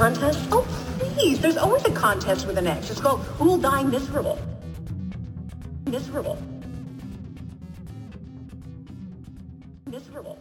contest? 0.00 0.40
Oh, 0.50 0.64
please. 0.98 1.40
There's 1.40 1.58
always 1.58 1.84
a 1.84 1.92
contest 1.92 2.46
with 2.46 2.56
an 2.56 2.66
ex. 2.66 2.90
It's 2.90 3.02
called 3.02 3.20
Who'll 3.36 3.58
Die 3.58 3.82
Miserable. 3.82 4.38
Miserable. 5.84 6.38
Miserable. 9.84 10.38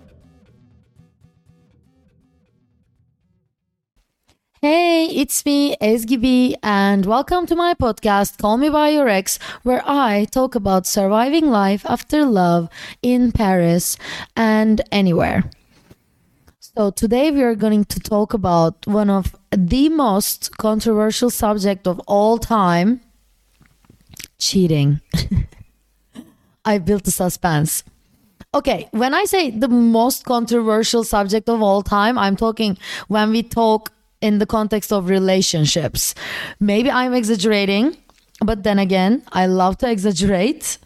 Hey, 4.61 5.07
it's 5.07 5.45
me, 5.45 5.75
Ezgi 5.81 6.55
and 6.63 7.05
welcome 7.05 7.45
to 7.47 7.55
my 7.57 7.73
podcast, 7.73 8.37
Call 8.37 8.55
Me 8.55 8.69
By 8.69 8.89
Your 8.89 9.09
Ex, 9.09 9.39
where 9.63 9.83
I 9.85 10.25
talk 10.31 10.55
about 10.55 10.87
surviving 10.87 11.49
life 11.49 11.85
after 11.85 12.23
love 12.23 12.69
in 13.01 13.33
Paris 13.33 13.97
and 14.37 14.79
anywhere. 14.89 15.49
So 16.59 16.91
today 16.91 17.29
we 17.31 17.43
are 17.43 17.55
going 17.55 17.83
to 17.83 17.99
talk 17.99 18.33
about 18.33 18.87
one 18.87 19.09
of 19.09 19.35
the 19.51 19.89
most 19.89 20.57
controversial 20.57 21.29
subject 21.29 21.87
of 21.87 21.99
all 22.07 22.37
time, 22.37 23.01
cheating. 24.37 25.01
I 26.65 26.77
built 26.77 27.03
the 27.03 27.11
suspense. 27.11 27.83
Okay, 28.53 28.87
when 28.91 29.13
I 29.13 29.25
say 29.25 29.51
the 29.51 29.67
most 29.67 30.25
controversial 30.25 31.03
subject 31.03 31.49
of 31.49 31.61
all 31.61 31.83
time, 31.83 32.17
I'm 32.17 32.35
talking 32.35 32.77
when 33.07 33.31
we 33.31 33.43
talk 33.43 33.91
in 34.21 34.39
the 34.39 34.45
context 34.45 34.91
of 34.91 35.09
relationships. 35.09 36.15
Maybe 36.59 36.89
I'm 36.89 37.13
exaggerating, 37.13 37.95
but 38.41 38.63
then 38.63 38.79
again, 38.79 39.23
I 39.31 39.45
love 39.45 39.77
to 39.79 39.89
exaggerate. 39.89 40.77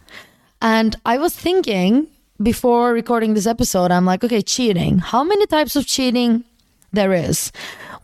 And 0.60 0.96
I 1.04 1.18
was 1.18 1.34
thinking 1.34 2.06
before 2.42 2.92
recording 2.92 3.34
this 3.34 3.46
episode, 3.46 3.90
I'm 3.90 4.04
like, 4.04 4.24
okay, 4.24 4.42
cheating. 4.42 4.98
How 4.98 5.24
many 5.24 5.46
types 5.46 5.76
of 5.76 5.86
cheating 5.86 6.44
there 6.92 7.12
is? 7.12 7.50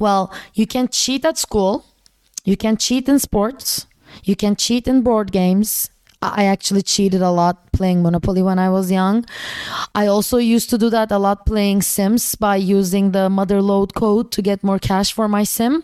Well, 0.01 0.33
you 0.55 0.67
can 0.67 0.89
cheat 0.89 1.25
at 1.25 1.39
school, 1.39 1.85
you 2.45 2.57
can 2.57 2.77
cheat 2.77 3.09
in 3.09 3.21
sports, 3.21 3.87
you 4.25 4.35
can 4.35 4.57
cheat 4.57 4.89
in 4.89 5.03
board 5.03 5.31
games, 5.31 5.91
I 6.23 6.45
actually 6.45 6.83
cheated 6.83 7.23
a 7.23 7.31
lot 7.31 7.73
playing 7.73 8.03
Monopoly 8.03 8.43
when 8.43 8.59
I 8.59 8.69
was 8.69 8.91
young. 8.91 9.25
I 9.95 10.07
also 10.07 10.37
used 10.37 10.69
to 10.71 10.77
do 10.77 10.91
that 10.91 11.11
a 11.11 11.19
lot 11.19 11.47
playing 11.47 11.81
Sims 11.81 12.35
by 12.35 12.57
using 12.57 13.13
the 13.13 13.31
motherlode 13.31 13.95
code 13.95 14.31
to 14.33 14.43
get 14.43 14.63
more 14.63 14.79
cash 14.79 15.13
for 15.13 15.29
my 15.29 15.45
sim. 15.45 15.83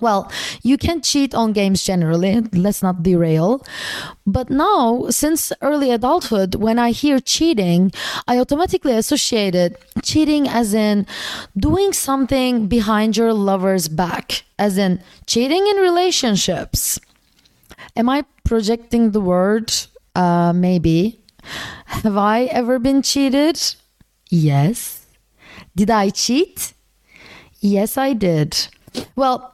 Well, 0.00 0.30
you 0.62 0.78
can 0.78 1.02
cheat 1.02 1.34
on 1.34 1.52
games 1.52 1.82
generally. 1.84 2.40
Let's 2.52 2.82
not 2.82 3.02
derail. 3.02 3.64
But 4.26 4.48
now, 4.48 5.06
since 5.10 5.52
early 5.60 5.90
adulthood, 5.90 6.54
when 6.54 6.78
I 6.78 6.92
hear 6.92 7.20
cheating, 7.20 7.92
I 8.26 8.38
automatically 8.38 8.94
associate 8.96 9.54
it 9.54 9.82
cheating 10.02 10.48
as 10.48 10.72
in 10.72 11.06
doing 11.56 11.92
something 11.92 12.66
behind 12.66 13.16
your 13.16 13.34
lover's 13.34 13.88
back, 13.88 14.44
as 14.58 14.78
in 14.78 15.02
cheating 15.26 15.66
in 15.66 15.76
relationships. 15.76 16.98
Am 17.96 18.08
I 18.08 18.24
projecting 18.44 19.10
the 19.10 19.20
word? 19.20 19.72
Uh, 20.14 20.52
maybe. 20.54 21.20
Have 21.86 22.16
I 22.16 22.44
ever 22.44 22.78
been 22.78 23.02
cheated? 23.02 23.60
Yes. 24.30 25.06
Did 25.76 25.90
I 25.90 26.10
cheat? 26.10 26.72
Yes, 27.60 27.98
I 27.98 28.12
did. 28.12 28.68
Well, 29.16 29.49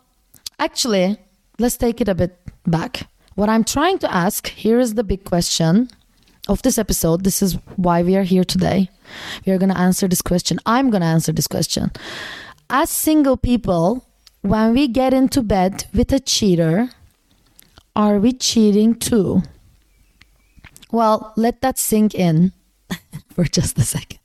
actually, 0.59 1.19
let's 1.59 1.77
take 1.77 2.01
it 2.01 2.09
a 2.09 2.15
bit 2.15 2.39
back. 2.67 3.09
What 3.35 3.49
I'm 3.49 3.65
trying 3.65 3.99
to 3.99 4.13
ask 4.13 4.49
here 4.49 4.79
is 4.79 4.95
the 4.95 5.05
big 5.05 5.25
question 5.25 5.89
of 6.49 6.63
this 6.63 6.79
episode. 6.79 7.25
This 7.25 7.43
is 7.43 7.55
why 7.77 8.03
we 8.03 8.17
are 8.17 8.23
here 8.23 8.45
today. 8.45 8.91
We 9.45 9.53
are 9.53 9.59
going 9.59 9.73
to 9.73 9.79
answer 9.79 10.09
this 10.09 10.23
question. 10.23 10.59
I'm 10.67 10.91
going 10.91 11.03
to 11.03 11.07
answer 11.07 11.33
this 11.33 11.47
question. 11.47 11.91
As 12.71 12.91
single 12.91 13.37
people, 13.37 14.07
when 14.43 14.73
we 14.73 14.89
get 14.89 15.13
into 15.13 15.43
bed 15.43 15.87
with 15.93 16.13
a 16.13 16.21
cheater, 16.21 16.91
are 17.95 18.19
we 18.19 18.33
cheating 18.33 18.95
too? 18.95 19.43
Well, 20.91 21.33
let 21.37 21.61
that 21.61 21.79
sink 21.79 22.15
in 22.15 22.53
for 23.35 23.45
just 23.45 23.79
a 23.79 23.83
second. 23.83 24.21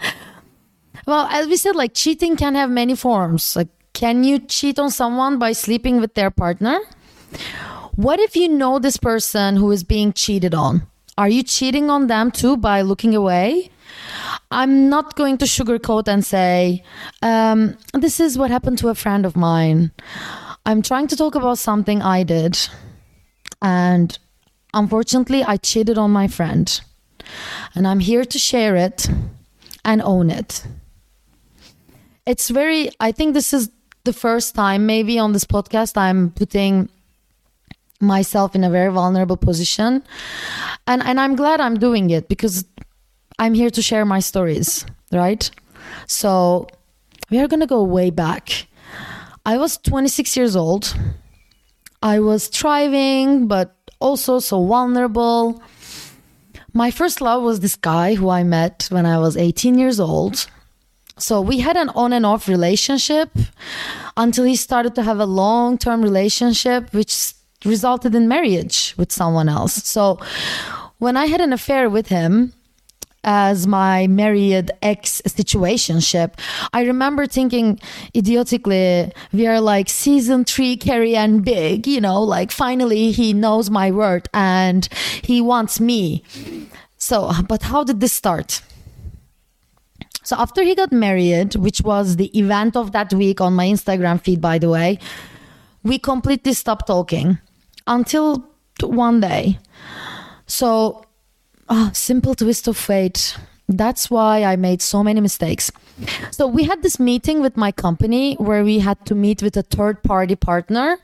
well, 1.06 1.26
as 1.26 1.46
we 1.46 1.56
said, 1.56 1.76
like 1.76 1.94
cheating 1.94 2.36
can 2.36 2.54
have 2.54 2.70
many 2.70 2.96
forms. 2.96 3.54
Like, 3.54 3.68
can 4.00 4.24
you 4.24 4.38
cheat 4.38 4.78
on 4.78 4.90
someone 4.90 5.38
by 5.38 5.52
sleeping 5.52 6.00
with 6.00 6.14
their 6.14 6.30
partner? 6.30 6.80
What 7.96 8.18
if 8.18 8.34
you 8.34 8.48
know 8.48 8.78
this 8.78 8.96
person 8.96 9.56
who 9.56 9.70
is 9.70 9.84
being 9.84 10.14
cheated 10.14 10.54
on? 10.54 10.86
Are 11.18 11.28
you 11.28 11.42
cheating 11.42 11.90
on 11.90 12.06
them 12.06 12.30
too 12.30 12.56
by 12.56 12.80
looking 12.80 13.14
away? 13.14 13.70
I'm 14.50 14.88
not 14.88 15.16
going 15.16 15.36
to 15.36 15.44
sugarcoat 15.44 16.08
and 16.08 16.24
say, 16.24 16.82
um, 17.20 17.76
this 17.92 18.20
is 18.20 18.38
what 18.38 18.50
happened 18.50 18.78
to 18.78 18.88
a 18.88 18.94
friend 18.94 19.26
of 19.26 19.36
mine. 19.36 19.92
I'm 20.64 20.80
trying 20.80 21.08
to 21.08 21.16
talk 21.16 21.34
about 21.34 21.58
something 21.58 22.00
I 22.00 22.22
did. 22.22 22.56
And 23.60 24.18
unfortunately, 24.72 25.44
I 25.44 25.58
cheated 25.58 25.98
on 25.98 26.10
my 26.10 26.26
friend. 26.26 26.80
And 27.74 27.86
I'm 27.86 28.00
here 28.00 28.24
to 28.24 28.38
share 28.38 28.76
it 28.76 29.10
and 29.84 30.00
own 30.00 30.30
it. 30.30 30.66
It's 32.24 32.48
very, 32.48 32.88
I 32.98 33.12
think 33.12 33.34
this 33.34 33.52
is 33.52 33.68
the 34.04 34.12
first 34.12 34.54
time, 34.54 34.86
maybe 34.86 35.18
on 35.18 35.32
this 35.32 35.44
podcast, 35.44 35.96
I'm 35.96 36.30
putting 36.30 36.88
myself 38.00 38.54
in 38.54 38.64
a 38.64 38.70
very 38.70 38.92
vulnerable 38.92 39.36
position. 39.36 40.02
And, 40.86 41.02
and 41.02 41.20
I'm 41.20 41.36
glad 41.36 41.60
I'm 41.60 41.78
doing 41.78 42.10
it 42.10 42.28
because 42.28 42.64
I'm 43.38 43.54
here 43.54 43.70
to 43.70 43.82
share 43.82 44.04
my 44.04 44.20
stories, 44.20 44.86
right? 45.12 45.50
So 46.06 46.68
we 47.30 47.38
are 47.40 47.48
going 47.48 47.60
to 47.60 47.66
go 47.66 47.82
way 47.84 48.10
back. 48.10 48.66
I 49.44 49.58
was 49.58 49.76
26 49.78 50.36
years 50.36 50.56
old 50.56 50.94
I 52.02 52.20
was 52.20 52.48
thriving, 52.48 53.46
but 53.46 53.76
also 54.00 54.38
so 54.38 54.64
vulnerable. 54.64 55.62
My 56.72 56.90
first 56.90 57.20
love 57.20 57.42
was 57.42 57.60
this 57.60 57.76
guy 57.76 58.14
who 58.14 58.30
I 58.30 58.42
met 58.42 58.86
when 58.90 59.04
I 59.04 59.18
was 59.18 59.36
18 59.36 59.78
years 59.78 60.00
old. 60.00 60.46
So 61.22 61.40
we 61.40 61.60
had 61.60 61.76
an 61.76 61.90
on 61.90 62.12
and 62.12 62.24
off 62.24 62.48
relationship 62.48 63.30
until 64.16 64.44
he 64.44 64.56
started 64.56 64.94
to 64.96 65.02
have 65.02 65.20
a 65.20 65.26
long 65.26 65.78
term 65.78 66.02
relationship, 66.02 66.92
which 66.92 67.34
resulted 67.64 68.14
in 68.14 68.28
marriage 68.28 68.94
with 68.96 69.12
someone 69.12 69.48
else. 69.48 69.74
So 69.84 70.18
when 70.98 71.16
I 71.16 71.26
had 71.26 71.40
an 71.40 71.52
affair 71.52 71.88
with 71.90 72.08
him, 72.08 72.52
as 73.22 73.66
my 73.66 74.06
married 74.06 74.70
ex 74.80 75.20
situationship, 75.26 76.32
I 76.72 76.84
remember 76.84 77.26
thinking 77.26 77.78
idiotically, 78.16 79.12
we 79.32 79.46
are 79.46 79.60
like 79.60 79.88
season 79.88 80.44
three, 80.44 80.76
Carrie 80.76 81.16
and 81.16 81.44
Big, 81.44 81.86
you 81.86 82.00
know, 82.00 82.22
like 82.22 82.50
finally 82.50 83.10
he 83.12 83.32
knows 83.34 83.68
my 83.68 83.90
word 83.90 84.28
and 84.32 84.88
he 85.22 85.40
wants 85.42 85.80
me. 85.80 86.24
So, 86.96 87.30
but 87.48 87.62
how 87.62 87.84
did 87.84 88.00
this 88.00 88.12
start? 88.12 88.62
So 90.30 90.36
after 90.36 90.62
he 90.62 90.76
got 90.76 90.92
married, 90.92 91.56
which 91.56 91.80
was 91.80 92.14
the 92.14 92.30
event 92.38 92.76
of 92.76 92.92
that 92.92 93.12
week 93.12 93.40
on 93.40 93.52
my 93.54 93.66
Instagram 93.66 94.20
feed, 94.20 94.40
by 94.40 94.58
the 94.58 94.70
way, 94.70 95.00
we 95.82 95.98
completely 95.98 96.52
stopped 96.52 96.86
talking 96.86 97.40
until 97.88 98.44
one 98.80 99.18
day. 99.18 99.58
So 100.46 101.04
oh, 101.68 101.90
simple 101.92 102.36
twist 102.36 102.68
of 102.68 102.76
fate. 102.76 103.36
That's 103.68 104.08
why 104.08 104.44
I 104.44 104.54
made 104.54 104.82
so 104.82 105.02
many 105.02 105.20
mistakes. 105.20 105.72
So 106.30 106.46
we 106.46 106.62
had 106.62 106.84
this 106.84 107.00
meeting 107.00 107.42
with 107.42 107.56
my 107.56 107.72
company 107.72 108.34
where 108.34 108.62
we 108.62 108.78
had 108.78 109.04
to 109.06 109.16
meet 109.16 109.42
with 109.42 109.56
a 109.56 109.64
third 109.64 110.00
party 110.04 110.36
partner. 110.36 110.98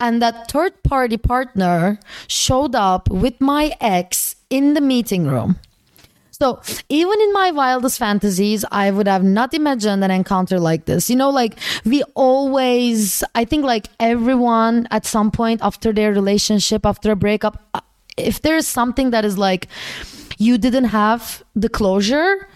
And 0.00 0.20
that 0.20 0.50
third 0.50 0.82
party 0.82 1.16
partner 1.16 1.98
showed 2.28 2.74
up 2.74 3.08
with 3.08 3.40
my 3.40 3.74
ex 3.80 4.36
in 4.50 4.74
the 4.74 4.82
meeting 4.82 5.26
room. 5.26 5.60
So 6.38 6.60
even 6.90 7.18
in 7.18 7.32
my 7.32 7.50
wildest 7.50 7.98
fantasies, 7.98 8.62
I 8.70 8.90
would 8.90 9.08
have 9.08 9.24
not 9.24 9.54
imagined 9.54 10.04
an 10.04 10.10
encounter 10.10 10.60
like 10.60 10.84
this. 10.84 11.08
You 11.08 11.16
know, 11.16 11.30
like 11.30 11.58
we 11.86 12.02
always, 12.14 13.24
I 13.34 13.46
think 13.46 13.64
like 13.64 13.88
everyone 14.00 14.86
at 14.90 15.06
some 15.06 15.30
point 15.30 15.60
after 15.62 15.94
their 15.94 16.12
relationship, 16.12 16.84
after 16.84 17.10
a 17.10 17.16
breakup, 17.16 17.66
uh, 17.72 17.80
if 18.18 18.42
there's 18.42 18.66
something 18.66 19.12
that 19.12 19.24
is 19.24 19.38
like 19.38 19.68
you 20.38 20.58
didn't 20.58 20.84
have 20.84 21.42
the 21.54 21.68
closure 21.68 22.46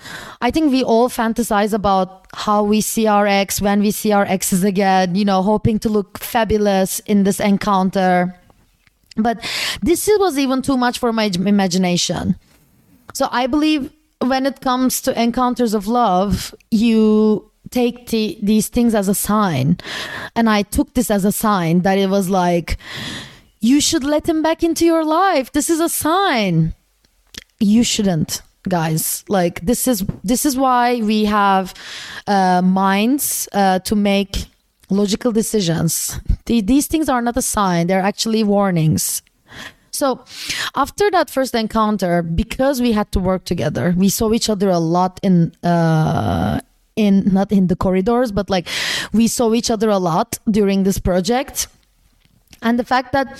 i 0.42 0.50
think 0.50 0.70
we 0.70 0.82
all 0.84 1.08
fantasize 1.08 1.72
about 1.72 2.26
how 2.34 2.62
we 2.62 2.78
see 2.78 3.06
our 3.06 3.26
ex 3.26 3.58
when 3.60 3.80
we 3.80 3.90
see 3.90 4.12
our 4.12 4.26
exes 4.26 4.64
again 4.64 5.14
you 5.14 5.24
know 5.24 5.40
hoping 5.40 5.78
to 5.78 5.88
look 5.88 6.18
fabulous 6.18 7.00
in 7.00 7.24
this 7.24 7.40
encounter 7.40 8.36
but 9.16 9.40
this 9.80 10.10
was 10.18 10.38
even 10.38 10.60
too 10.60 10.76
much 10.76 10.98
for 10.98 11.10
my 11.10 11.30
imagination 11.46 12.36
so 13.12 13.28
i 13.30 13.46
believe 13.46 13.90
when 14.20 14.46
it 14.46 14.60
comes 14.60 15.00
to 15.00 15.20
encounters 15.20 15.74
of 15.74 15.86
love 15.86 16.54
you 16.70 17.50
take 17.70 18.08
the, 18.08 18.36
these 18.42 18.68
things 18.68 18.94
as 18.94 19.08
a 19.08 19.14
sign 19.14 19.78
and 20.34 20.50
i 20.50 20.62
took 20.62 20.94
this 20.94 21.10
as 21.10 21.24
a 21.24 21.32
sign 21.32 21.82
that 21.82 21.98
it 21.98 22.08
was 22.08 22.28
like 22.28 22.78
you 23.60 23.80
should 23.80 24.04
let 24.04 24.26
him 24.26 24.42
back 24.42 24.62
into 24.62 24.84
your 24.84 25.04
life. 25.04 25.52
This 25.52 25.68
is 25.70 25.80
a 25.80 25.88
sign. 25.88 26.74
You 27.60 27.84
shouldn't 27.84 28.42
guys 28.68 29.24
like 29.26 29.58
this 29.62 29.88
is 29.88 30.04
this 30.22 30.44
is 30.44 30.54
why 30.54 31.00
we 31.00 31.24
have 31.24 31.72
uh, 32.26 32.60
minds 32.60 33.48
uh, 33.52 33.78
to 33.80 33.96
make 33.96 34.46
logical 34.90 35.32
decisions. 35.32 36.18
The, 36.46 36.60
these 36.60 36.86
things 36.86 37.08
are 37.08 37.22
not 37.22 37.36
a 37.36 37.42
sign, 37.42 37.86
they're 37.86 38.02
actually 38.02 38.44
warnings. 38.44 39.22
So, 40.00 40.24
after 40.74 41.10
that 41.10 41.28
first 41.28 41.54
encounter, 41.54 42.22
because 42.22 42.80
we 42.80 42.92
had 42.92 43.12
to 43.12 43.20
work 43.20 43.44
together, 43.44 43.94
we 43.98 44.08
saw 44.08 44.32
each 44.32 44.48
other 44.48 44.70
a 44.70 44.78
lot 44.78 45.20
in 45.22 45.52
uh, 45.62 46.60
in 46.96 47.14
not 47.38 47.52
in 47.52 47.66
the 47.66 47.76
corridors, 47.76 48.32
but 48.32 48.48
like 48.48 48.66
we 49.12 49.26
saw 49.28 49.52
each 49.52 49.70
other 49.70 49.90
a 49.90 49.98
lot 49.98 50.38
during 50.50 50.84
this 50.84 50.98
project. 50.98 51.68
And 52.62 52.78
the 52.78 52.84
fact 52.84 53.12
that 53.12 53.38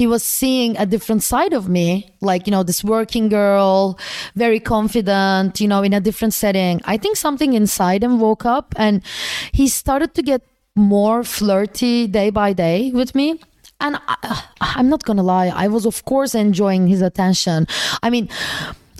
he 0.00 0.06
was 0.06 0.22
seeing 0.24 0.76
a 0.78 0.86
different 0.86 1.22
side 1.22 1.52
of 1.52 1.68
me, 1.68 1.88
like, 2.20 2.46
you 2.46 2.52
know, 2.52 2.62
this 2.64 2.82
working 2.84 3.28
girl, 3.28 3.98
very 4.34 4.60
confident, 4.60 5.60
you 5.60 5.68
know, 5.68 5.82
in 5.82 5.92
a 5.92 6.00
different 6.00 6.34
setting, 6.34 6.80
I 6.84 6.96
think 6.96 7.16
something 7.16 7.52
inside 7.54 8.02
him 8.02 8.20
woke 8.20 8.44
up 8.44 8.74
and 8.76 9.02
he 9.52 9.66
started 9.68 10.14
to 10.14 10.22
get 10.22 10.42
more 10.76 11.24
flirty 11.24 12.06
day 12.06 12.30
by 12.30 12.52
day 12.52 12.90
with 12.92 13.14
me. 13.14 13.40
And 13.80 13.96
I, 13.96 14.16
uh, 14.22 14.40
I'm 14.60 14.88
not 14.88 15.04
gonna 15.04 15.22
lie, 15.22 15.48
I 15.48 15.68
was, 15.68 15.86
of 15.86 16.04
course, 16.04 16.34
enjoying 16.34 16.86
his 16.86 17.02
attention. 17.02 17.66
I 18.02 18.10
mean, 18.10 18.28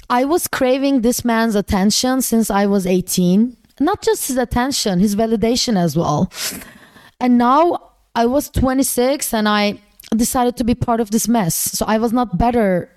I 0.09 0.25
was 0.25 0.49
craving 0.49 1.03
this 1.03 1.25
man's 1.25 1.55
attention 1.55 2.23
since 2.23 2.51
I 2.51 2.67
was 2.67 2.87
18 2.87 3.57
not 3.81 4.03
just 4.03 4.29
his 4.29 4.37
attention, 4.37 5.01
his 5.01 5.17
validation 5.17 5.77
as 5.77 5.97
well. 5.97 6.31
And 7.19 7.39
now 7.39 7.93
I 8.15 8.27
was 8.27 8.51
26 8.51 9.33
and 9.35 9.49
I 9.49 9.81
decided 10.15 10.57
to 10.59 10.65
be 10.65 10.75
part 10.75 11.01
of 11.01 11.11
this 11.11 11.27
mess. 11.27 11.55
So 11.55 11.87
I 11.87 11.99
was 11.99 12.13
not 12.13 12.39
better 12.39 12.91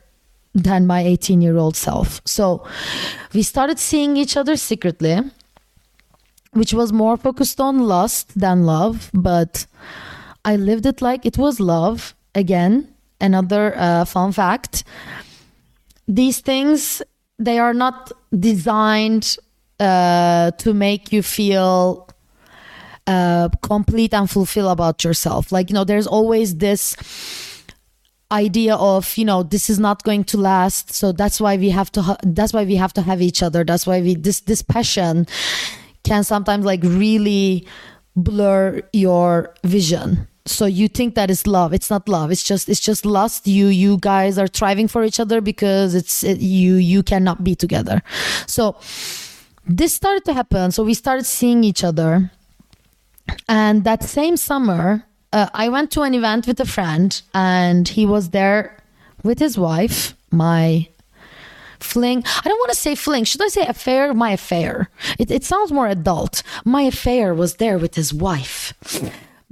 than 0.53 0.85
my 0.85 1.01
18 1.01 1.41
year 1.41 1.57
old 1.57 1.75
self. 1.75 2.21
So 2.25 2.67
we 3.33 3.41
started 3.41 3.79
seeing 3.79 4.17
each 4.17 4.37
other 4.37 4.57
secretly, 4.57 5.19
which 6.51 6.73
was 6.73 6.91
more 6.91 7.17
focused 7.17 7.59
on 7.59 7.79
lust 7.79 8.37
than 8.37 8.65
love. 8.65 9.09
But 9.13 9.65
I 10.45 10.55
lived 10.55 10.85
it 10.85 11.01
like 11.01 11.25
it 11.25 11.37
was 11.37 11.59
love. 11.59 12.15
Again, 12.35 12.93
another 13.21 13.73
uh, 13.77 14.05
fun 14.05 14.31
fact. 14.31 14.83
These 16.07 16.41
things, 16.41 17.01
they 17.39 17.59
are 17.59 17.73
not 17.73 18.11
designed 18.37 19.37
uh, 19.79 20.51
to 20.51 20.73
make 20.73 21.11
you 21.13 21.23
feel 21.23 22.09
uh, 23.07 23.49
complete 23.61 24.13
and 24.13 24.29
fulfill 24.29 24.69
about 24.69 25.03
yourself. 25.03 25.51
Like, 25.51 25.69
you 25.69 25.73
know, 25.73 25.83
there's 25.83 26.07
always 26.07 26.57
this 26.57 26.95
idea 28.31 28.75
of 28.75 29.15
you 29.15 29.23
know 29.23 29.43
this 29.43 29.69
is 29.69 29.77
not 29.79 30.01
going 30.03 30.23
to 30.23 30.37
last 30.37 30.91
so 30.91 31.11
that's 31.11 31.39
why 31.39 31.55
we 31.55 31.69
have 31.69 31.91
to 31.91 32.01
ha- 32.01 32.17
that's 32.23 32.51
why 32.51 32.63
we 32.63 32.75
have 32.75 32.91
to 32.91 33.01
have 33.03 33.21
each 33.21 33.43
other 33.43 33.63
that's 33.63 33.85
why 33.85 34.01
we 34.01 34.15
this 34.15 34.39
this 34.41 34.63
passion 34.63 35.27
can 36.03 36.23
sometimes 36.23 36.65
like 36.65 36.81
really 36.81 37.67
blur 38.15 38.81
your 38.91 39.53
vision 39.63 40.27
so 40.45 40.65
you 40.65 40.87
think 40.87 41.15
that 41.15 41.29
is 41.29 41.47
love 41.47 41.73
it's 41.73 41.89
not 41.89 42.09
love 42.09 42.29
it's 42.29 42.43
just 42.43 42.67
it's 42.67 42.79
just 42.79 43.05
lust 43.05 43.47
you 43.47 43.67
you 43.67 43.97
guys 44.01 44.37
are 44.37 44.47
thriving 44.47 44.87
for 44.87 45.03
each 45.03 45.19
other 45.19 45.39
because 45.39 45.95
it's 45.95 46.23
it, 46.23 46.39
you 46.39 46.75
you 46.75 47.01
cannot 47.01 47.43
be 47.43 47.55
together 47.55 48.01
so 48.45 48.75
this 49.65 49.93
started 49.93 50.25
to 50.25 50.33
happen. 50.33 50.71
So 50.71 50.83
we 50.83 50.93
started 50.93 51.25
seeing 51.25 51.63
each 51.63 51.83
other. 51.83 52.31
And 53.47 53.83
that 53.83 54.03
same 54.03 54.37
summer, 54.37 55.05
uh, 55.31 55.47
I 55.53 55.69
went 55.69 55.91
to 55.91 56.01
an 56.01 56.13
event 56.13 56.47
with 56.47 56.59
a 56.59 56.65
friend, 56.65 57.19
and 57.33 57.87
he 57.87 58.05
was 58.05 58.29
there 58.29 58.77
with 59.23 59.39
his 59.39 59.57
wife, 59.57 60.13
my 60.31 60.89
fling. 61.79 62.23
I 62.25 62.47
don't 62.47 62.59
want 62.59 62.71
to 62.71 62.77
say 62.77 62.95
fling. 62.95 63.23
Should 63.23 63.41
I 63.41 63.47
say 63.47 63.65
affair? 63.65 64.13
My 64.13 64.31
affair. 64.31 64.89
It, 65.17 65.31
it 65.31 65.43
sounds 65.43 65.71
more 65.71 65.87
adult. 65.87 66.43
My 66.65 66.83
affair 66.83 67.33
was 67.33 67.55
there 67.55 67.77
with 67.77 67.95
his 67.95 68.13
wife. 68.13 68.73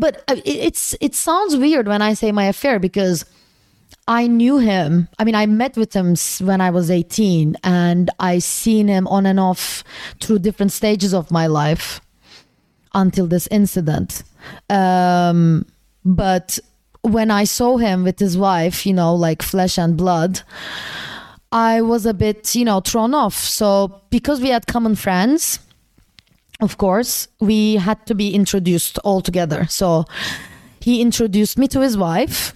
But 0.02 0.24
it, 0.28 0.42
it's 0.48 0.96
it 1.00 1.14
sounds 1.14 1.56
weird 1.56 1.88
when 1.88 2.02
I 2.02 2.16
say 2.16 2.32
my 2.32 2.46
affair 2.46 2.80
because 2.80 3.24
I 4.08 4.26
knew 4.26 4.58
him. 4.58 5.08
I 5.20 5.24
mean, 5.24 5.36
I 5.36 5.46
met 5.46 5.78
with 5.78 5.94
him 5.94 6.16
when 6.46 6.60
I 6.60 6.72
was 6.72 6.90
18 6.90 7.56
and 7.64 8.10
I 8.20 8.40
seen 8.40 8.88
him 8.88 9.08
on 9.08 9.28
and 9.28 9.40
off 9.40 9.84
through 10.20 10.40
different 10.40 10.72
stages 10.72 11.14
of 11.14 11.30
my 11.30 11.46
life 11.46 12.02
until 12.96 13.28
this 13.28 13.48
incident. 13.52 14.24
Um, 14.70 15.68
but 16.04 16.58
when 17.02 17.30
I 17.30 17.44
saw 17.44 17.78
him 17.78 18.04
with 18.04 18.18
his 18.18 18.36
wife, 18.36 18.86
you 18.88 18.94
know, 18.94 19.14
like 19.14 19.44
flesh 19.44 19.78
and 19.78 19.96
blood, 19.96 20.42
I 21.52 21.82
was 21.82 22.08
a 22.08 22.14
bit, 22.14 22.56
you 22.56 22.66
know, 22.66 22.80
thrown 22.80 23.14
off. 23.14 23.36
So 23.36 24.02
because 24.10 24.42
we 24.42 24.50
had 24.50 24.66
common 24.66 24.96
friends, 24.96 25.60
of 26.62 26.78
course, 26.78 27.28
we 27.40 27.76
had 27.76 28.06
to 28.06 28.16
be 28.16 28.34
introduced 28.34 28.98
all 29.00 29.22
together. 29.22 29.66
So 29.68 30.06
he 30.80 31.02
introduced 31.02 31.58
me 31.58 31.68
to 31.70 31.82
his 31.82 31.98
wife 31.98 32.54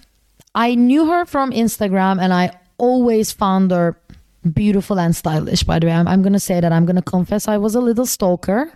I 0.56 0.74
knew 0.74 1.06
her 1.06 1.26
from 1.26 1.52
Instagram 1.52 2.18
and 2.18 2.32
I 2.32 2.50
always 2.78 3.30
found 3.30 3.70
her 3.70 3.94
beautiful 4.54 4.98
and 4.98 5.14
stylish. 5.14 5.62
By 5.64 5.78
the 5.78 5.86
way, 5.86 5.92
I'm, 5.92 6.08
I'm 6.08 6.22
going 6.22 6.32
to 6.32 6.40
say 6.40 6.60
that 6.60 6.72
I'm 6.72 6.86
going 6.86 6.96
to 6.96 7.02
confess 7.02 7.46
I 7.46 7.58
was 7.58 7.74
a 7.74 7.80
little 7.80 8.06
stalker 8.06 8.72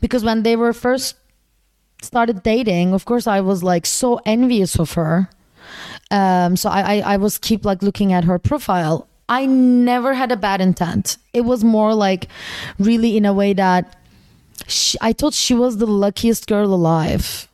because 0.00 0.24
when 0.24 0.42
they 0.42 0.56
were 0.56 0.72
first 0.72 1.14
started 2.02 2.42
dating, 2.42 2.92
of 2.92 3.04
course, 3.04 3.28
I 3.28 3.40
was 3.40 3.62
like 3.62 3.86
so 3.86 4.20
envious 4.26 4.76
of 4.76 4.92
her. 4.94 5.30
Um, 6.10 6.56
so 6.56 6.68
I, 6.68 6.96
I, 6.96 7.14
I 7.14 7.16
was 7.18 7.38
keep 7.38 7.64
like 7.64 7.80
looking 7.80 8.12
at 8.12 8.24
her 8.24 8.40
profile. 8.40 9.06
I 9.28 9.46
never 9.46 10.12
had 10.12 10.32
a 10.32 10.36
bad 10.36 10.60
intent. 10.60 11.18
It 11.32 11.42
was 11.42 11.62
more 11.62 11.94
like 11.94 12.26
really 12.80 13.16
in 13.16 13.24
a 13.24 13.32
way 13.32 13.52
that 13.52 13.96
she, 14.66 14.98
I 15.00 15.12
thought 15.12 15.34
she 15.34 15.54
was 15.54 15.78
the 15.78 15.86
luckiest 15.86 16.46
girl 16.46 16.72
alive. 16.72 17.48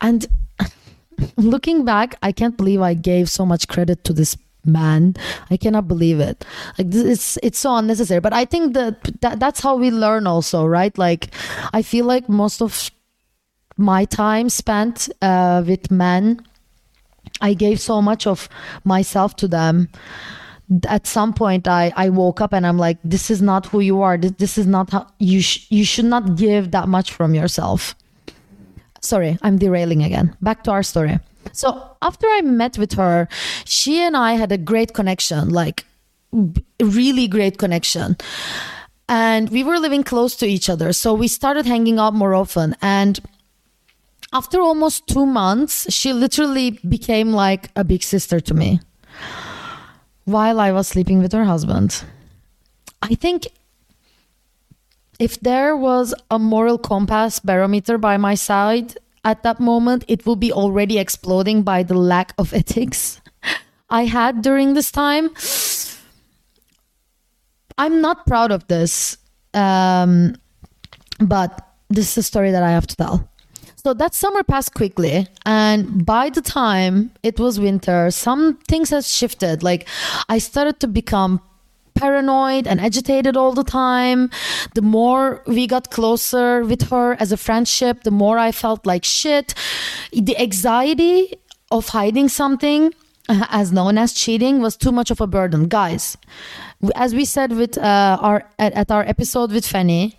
And 0.00 0.26
looking 1.36 1.84
back, 1.84 2.16
I 2.22 2.32
can't 2.32 2.56
believe 2.56 2.80
I 2.80 2.94
gave 2.94 3.28
so 3.28 3.46
much 3.46 3.68
credit 3.68 4.04
to 4.04 4.12
this 4.12 4.36
man. 4.64 5.16
I 5.50 5.56
cannot 5.56 5.88
believe 5.88 6.20
it. 6.20 6.44
Like 6.78 6.90
this, 6.90 7.04
it's 7.04 7.38
it's 7.42 7.58
so 7.58 7.76
unnecessary. 7.76 8.20
But 8.20 8.32
I 8.32 8.44
think 8.44 8.74
that, 8.74 9.02
that 9.20 9.40
that's 9.40 9.60
how 9.60 9.76
we 9.76 9.90
learn 9.90 10.26
also, 10.26 10.66
right? 10.66 10.96
Like 10.96 11.30
I 11.72 11.82
feel 11.82 12.04
like 12.04 12.28
most 12.28 12.62
of 12.62 12.90
my 13.76 14.04
time 14.04 14.48
spent 14.48 15.08
uh, 15.22 15.62
with 15.66 15.90
men, 15.90 16.44
I 17.40 17.54
gave 17.54 17.80
so 17.80 18.02
much 18.02 18.26
of 18.26 18.48
myself 18.84 19.36
to 19.36 19.48
them. 19.48 19.88
At 20.86 21.06
some 21.06 21.32
point, 21.32 21.66
I, 21.66 21.92
I 21.96 22.10
woke 22.10 22.40
up 22.40 22.52
and 22.52 22.66
I'm 22.66 22.78
like, 22.78 22.98
this 23.02 23.30
is 23.30 23.40
not 23.40 23.66
who 23.66 23.80
you 23.80 24.02
are. 24.02 24.18
This, 24.18 24.32
this 24.32 24.58
is 24.58 24.66
not 24.66 24.90
how 24.90 25.06
you 25.18 25.40
sh- 25.40 25.66
you 25.70 25.84
should 25.84 26.04
not 26.04 26.36
give 26.36 26.72
that 26.72 26.88
much 26.88 27.12
from 27.12 27.34
yourself 27.34 27.94
sorry, 29.00 29.38
I'm 29.42 29.58
derailing 29.58 30.02
again. 30.02 30.36
Back 30.40 30.64
to 30.64 30.70
our 30.70 30.82
story. 30.82 31.18
So 31.52 31.96
after 32.02 32.26
I 32.26 32.42
met 32.42 32.78
with 32.78 32.92
her, 32.94 33.28
she 33.64 34.00
and 34.00 34.16
I 34.16 34.32
had 34.32 34.52
a 34.52 34.58
great 34.58 34.94
connection, 34.94 35.50
like 35.50 35.84
really 36.80 37.26
great 37.28 37.58
connection. 37.58 38.16
And 39.08 39.48
we 39.48 39.64
were 39.64 39.78
living 39.78 40.02
close 40.02 40.36
to 40.36 40.46
each 40.46 40.68
other. 40.68 40.92
So 40.92 41.14
we 41.14 41.28
started 41.28 41.64
hanging 41.64 41.98
out 41.98 42.14
more 42.14 42.34
often. 42.34 42.76
And 42.82 43.18
after 44.32 44.60
almost 44.60 45.06
two 45.06 45.24
months, 45.24 45.90
she 45.92 46.12
literally 46.12 46.72
became 46.86 47.32
like 47.32 47.70
a 47.76 47.84
big 47.84 48.02
sister 48.02 48.40
to 48.40 48.54
me 48.54 48.80
while 50.28 50.60
I 50.60 50.72
was 50.72 50.86
sleeping 50.86 51.20
with 51.20 51.32
her 51.32 51.44
husband. 51.44 52.04
I 53.00 53.14
think 53.14 53.48
if 55.18 55.40
there 55.40 55.74
was 55.74 56.14
a 56.30 56.38
moral 56.38 56.76
compass 56.76 57.40
barometer 57.40 57.96
by 57.96 58.18
my 58.18 58.34
side 58.34 58.98
at 59.24 59.42
that 59.42 59.58
moment, 59.58 60.04
it 60.06 60.26
would 60.26 60.38
be 60.38 60.52
already 60.52 60.98
exploding 60.98 61.62
by 61.62 61.82
the 61.82 61.94
lack 61.94 62.34
of 62.36 62.52
ethics 62.52 63.20
I 63.88 64.04
had 64.04 64.42
during 64.42 64.74
this 64.74 64.90
time. 64.90 65.30
I'm 67.78 68.02
not 68.02 68.26
proud 68.26 68.52
of 68.52 68.66
this, 68.68 69.16
um, 69.54 70.36
but 71.20 71.66
this 71.88 72.12
is 72.12 72.18
a 72.18 72.22
story 72.22 72.50
that 72.50 72.62
I 72.62 72.70
have 72.70 72.86
to 72.88 72.96
tell. 72.96 73.30
So 73.84 73.94
that 73.94 74.12
summer 74.12 74.42
passed 74.42 74.74
quickly, 74.74 75.28
and 75.46 76.04
by 76.04 76.30
the 76.30 76.42
time 76.42 77.12
it 77.22 77.38
was 77.38 77.60
winter, 77.60 78.10
some 78.10 78.58
things 78.68 78.90
had 78.90 79.04
shifted. 79.04 79.62
Like 79.62 79.88
I 80.28 80.38
started 80.38 80.80
to 80.80 80.88
become 80.88 81.40
paranoid 81.94 82.66
and 82.66 82.80
agitated 82.80 83.36
all 83.36 83.52
the 83.52 83.62
time. 83.62 84.30
The 84.74 84.82
more 84.82 85.42
we 85.46 85.68
got 85.68 85.90
closer 85.90 86.64
with 86.64 86.90
her 86.90 87.16
as 87.20 87.30
a 87.30 87.36
friendship, 87.36 88.02
the 88.02 88.10
more 88.10 88.36
I 88.36 88.50
felt 88.50 88.84
like 88.84 89.04
shit. 89.04 89.54
The 90.12 90.36
anxiety 90.38 91.34
of 91.70 91.88
hiding 91.88 92.28
something 92.28 92.92
as 93.28 93.70
known 93.70 93.96
as 93.96 94.12
cheating 94.12 94.60
was 94.60 94.76
too 94.76 94.90
much 94.90 95.10
of 95.10 95.20
a 95.20 95.26
burden 95.26 95.68
guys 95.68 96.16
as 96.94 97.14
we 97.14 97.26
said 97.26 97.52
with 97.52 97.76
uh, 97.76 98.16
our 98.22 98.48
at, 98.58 98.72
at 98.72 98.90
our 98.90 99.02
episode 99.02 99.52
with 99.52 99.66
fanny 99.66 100.18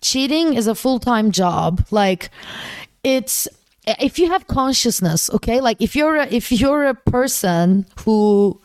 cheating 0.00 0.54
is 0.54 0.66
a 0.66 0.74
full-time 0.74 1.30
job 1.30 1.86
like 1.92 2.28
it's 3.02 3.48
if 3.86 4.18
you 4.18 4.28
have 4.28 4.46
consciousness 4.46 5.30
okay 5.30 5.60
like 5.60 5.80
if 5.80 5.96
you're 5.96 6.16
a, 6.16 6.26
if 6.26 6.52
you're 6.52 6.84
a 6.84 6.94
person 6.94 7.86
who 8.04 8.60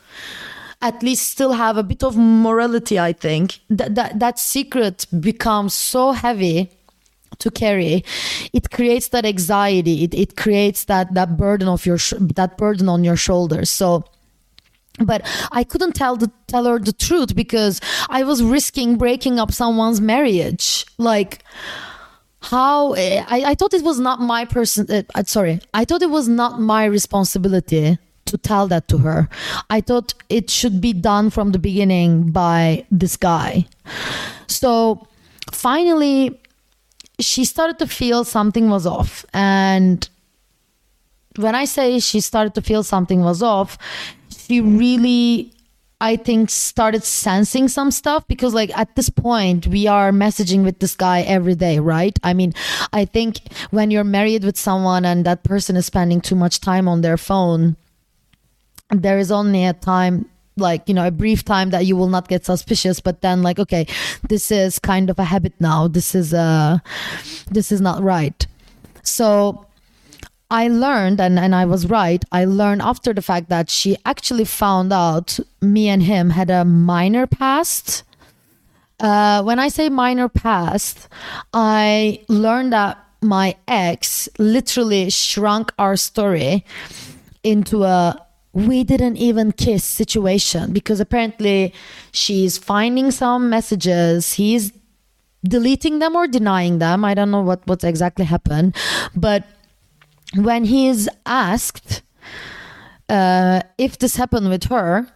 at 0.82 1.01
least 1.01 1.27
still 1.27 1.54
have 1.54 1.77
a 1.77 1.84
bit 1.84 2.04
of 2.04 2.18
morality 2.18 3.00
i 3.00 3.13
think 3.13 3.60
that 3.70 3.96
that, 3.96 4.20
that 4.20 4.38
secret 4.38 5.06
becomes 5.20 5.74
so 5.74 6.12
heavy 6.12 6.70
to 7.39 7.50
carry 7.50 8.04
it 8.54 8.72
creates 8.72 9.10
that 9.10 9.25
anxiety 9.25 10.04
it, 10.04 10.13
it 10.13 10.36
creates 10.36 10.86
that 10.86 11.13
that 11.13 11.38
burden 11.38 11.68
of 11.68 11.86
your 11.86 11.98
sh- 11.98 12.13
that 12.20 12.58
burden 12.58 12.88
on 12.89 13.04
your 13.04 13.15
shoulders 13.15 13.70
so 13.70 14.04
but 15.00 15.22
I 15.51 15.63
couldn't 15.63 15.94
tell 15.94 16.15
the 16.15 16.32
tell 16.48 16.65
her 16.65 16.80
the 16.80 16.94
truth 16.94 17.36
because 17.36 17.82
I 18.10 18.24
was 18.24 18.42
risking 18.42 18.98
breaking 18.98 19.39
up 19.39 19.51
someone's 19.51 20.00
marriage. 20.00 20.86
Like 20.98 21.44
how 22.50 22.94
I, 22.96 23.44
I 23.52 23.56
thought 23.56 23.74
it 23.74 23.84
was 23.84 24.00
not 24.00 24.20
my 24.22 24.46
person. 24.46 24.88
Uh, 24.90 25.24
sorry, 25.24 25.60
I 25.74 25.86
thought 25.86 26.02
it 26.02 26.10
was 26.10 26.28
not 26.28 26.60
my 26.60 26.86
responsibility 26.86 27.98
to 28.25 28.38
tell 28.38 28.68
that 28.68 28.88
to 28.90 29.00
her. 29.00 29.30
I 29.70 29.82
thought 29.82 30.14
it 30.30 30.50
should 30.50 30.82
be 30.82 30.94
done 30.94 31.30
from 31.30 31.52
the 31.52 31.60
beginning 31.60 32.32
by 32.32 32.86
this 32.92 33.18
guy. 33.18 33.66
So 34.48 35.08
finally, 35.52 36.40
she 37.20 37.46
started 37.46 37.80
to 37.80 37.88
feel 37.88 38.24
something 38.24 38.70
was 38.70 38.86
off. 38.86 39.25
And 39.34 40.08
when 41.38 41.56
I 41.56 41.66
say 41.66 42.00
she 42.00 42.20
started 42.22 42.54
to 42.56 42.62
feel 42.62 42.84
something 42.84 43.22
was 43.22 43.42
off, 43.42 43.78
she 44.30 44.62
really 44.62 45.54
I 46.02 46.18
think 46.18 46.50
started 46.50 47.04
sensing 47.04 47.68
some 47.68 47.90
stuff 47.90 48.28
because 48.28 48.54
like 48.54 48.78
at 48.78 48.96
this 48.96 49.10
point 49.10 49.68
we 49.68 49.88
are 49.88 50.12
messaging 50.12 50.64
with 50.64 50.80
this 50.80 50.96
guy 50.96 51.22
every 51.22 51.56
day, 51.56 51.80
right? 51.80 52.18
I 52.24 52.34
mean, 52.34 52.54
I 52.92 53.06
think 53.06 53.40
when 53.72 53.92
you're 53.92 54.04
married 54.04 54.44
with 54.44 54.58
someone 54.58 55.06
and 55.06 55.25
that 55.25 55.44
person 55.44 55.75
is 55.78 55.86
spending 55.86 56.20
too 56.20 56.36
much 56.36 56.60
time 56.60 56.88
on 56.88 57.02
their 57.02 57.18
phone, 57.18 57.78
there 58.90 59.18
is 59.18 59.32
only 59.32 59.66
a 59.66 59.74
time 59.74 60.30
like 60.58 60.88
you 60.88 60.94
know 60.94 61.06
a 61.06 61.12
brief 61.12 61.44
time 61.44 61.70
that 61.72 61.86
you 61.86 61.96
will 61.96 62.08
not 62.08 62.28
get 62.28 62.46
suspicious 62.46 63.02
but 63.02 63.22
then 63.22 63.44
like 63.44 63.60
okay 63.60 63.86
this 64.30 64.52
is 64.52 64.80
kind 64.80 65.10
of 65.10 65.20
a 65.20 65.24
habit 65.25 65.54
now 65.60 65.86
this 65.86 66.16
is 66.16 66.34
uh 66.34 66.78
this 67.52 67.74
is 67.74 67.82
not 67.82 68.02
right 68.02 68.48
so 69.04 69.66
i 70.62 70.67
learned 70.67 71.19
and, 71.19 71.38
and 71.45 71.53
i 71.62 71.65
was 71.74 71.88
right 71.89 72.24
i 72.31 72.45
learned 72.45 72.81
after 72.81 73.13
the 73.13 73.21
fact 73.21 73.50
that 73.50 73.69
she 73.69 73.97
actually 74.05 74.45
found 74.45 74.93
out 74.93 75.39
me 75.62 75.88
and 75.89 76.03
him 76.03 76.29
had 76.29 76.50
a 76.50 76.63
minor 76.65 77.25
past. 77.27 78.03
Uh, 79.00 79.43
when 79.43 79.59
i 79.59 79.67
say 79.67 79.89
minor 79.89 80.29
past 80.29 81.09
i 81.53 82.19
learned 82.29 82.71
that 82.71 82.97
my 83.21 83.55
ex 83.67 84.29
literally 84.39 85.09
shrunk 85.09 85.74
our 85.77 85.97
story 85.97 86.63
into 87.43 87.83
a 87.83 88.25
we 88.55 88.85
didn't 88.85 89.17
even 89.17 89.51
kiss 89.51 89.83
situation 89.83 90.71
because 90.71 91.01
apparently 91.01 91.74
she's 92.13 92.57
finding 92.57 93.12
some 93.12 93.50
messages. 93.50 94.33
He's 94.33 94.71
deleting 95.43 96.00
them 96.00 96.15
or 96.15 96.25
denying 96.25 96.79
them. 96.79 97.03
I 97.03 97.13
don't 97.13 97.31
know 97.31 97.41
what 97.41 97.67
what's 97.67 97.83
exactly 97.83 98.24
happened 98.24 98.74
but 99.13 99.43
when 100.34 100.65
he 100.65 100.88
is 100.88 101.10
asked 101.25 102.01
uh, 103.10 103.62
if 103.77 104.00
this 104.00 104.15
happened 104.15 104.50
with 104.50 104.65
her 104.65 105.08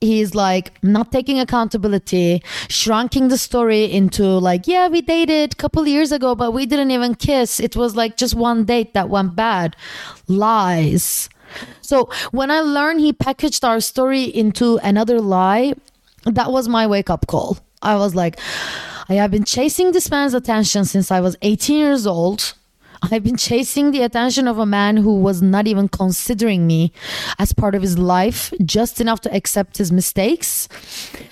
he's 0.00 0.34
like 0.34 0.72
not 0.84 1.10
taking 1.10 1.40
accountability 1.40 2.40
shrinking 2.68 3.28
the 3.28 3.38
story 3.38 3.84
into 3.84 4.24
like 4.24 4.68
yeah 4.68 4.86
we 4.86 5.00
dated 5.00 5.52
a 5.52 5.56
couple 5.56 5.84
years 5.88 6.12
ago 6.12 6.36
but 6.36 6.52
we 6.52 6.66
didn't 6.66 6.92
even 6.92 7.14
kiss 7.14 7.58
it 7.58 7.74
was 7.74 7.96
like 7.96 8.16
just 8.16 8.34
one 8.34 8.64
date 8.64 8.94
that 8.94 9.08
went 9.08 9.34
bad 9.34 9.74
lies 10.28 11.28
so 11.80 12.10
when 12.30 12.50
I 12.50 12.60
learned 12.60 13.00
he 13.00 13.12
packaged 13.12 13.64
our 13.64 13.80
story 13.80 14.24
into 14.24 14.78
another 14.82 15.20
lie, 15.20 15.74
that 16.24 16.52
was 16.52 16.68
my 16.68 16.86
wake 16.86 17.10
up 17.10 17.26
call. 17.26 17.58
I 17.82 17.96
was 17.96 18.14
like, 18.14 18.38
I 19.08 19.14
have 19.14 19.30
been 19.30 19.44
chasing 19.44 19.92
this 19.92 20.10
man's 20.10 20.34
attention 20.34 20.84
since 20.84 21.10
I 21.10 21.20
was 21.20 21.36
18 21.42 21.78
years 21.78 22.06
old. 22.06 22.54
I've 23.10 23.22
been 23.22 23.36
chasing 23.36 23.90
the 23.90 24.02
attention 24.02 24.48
of 24.48 24.58
a 24.58 24.66
man 24.66 24.96
who 24.96 25.20
was 25.20 25.40
not 25.40 25.66
even 25.66 25.88
considering 25.88 26.66
me 26.66 26.92
as 27.38 27.52
part 27.52 27.74
of 27.74 27.82
his 27.82 27.98
life, 27.98 28.52
just 28.64 29.00
enough 29.00 29.20
to 29.22 29.34
accept 29.34 29.78
his 29.78 29.92
mistakes 29.92 30.68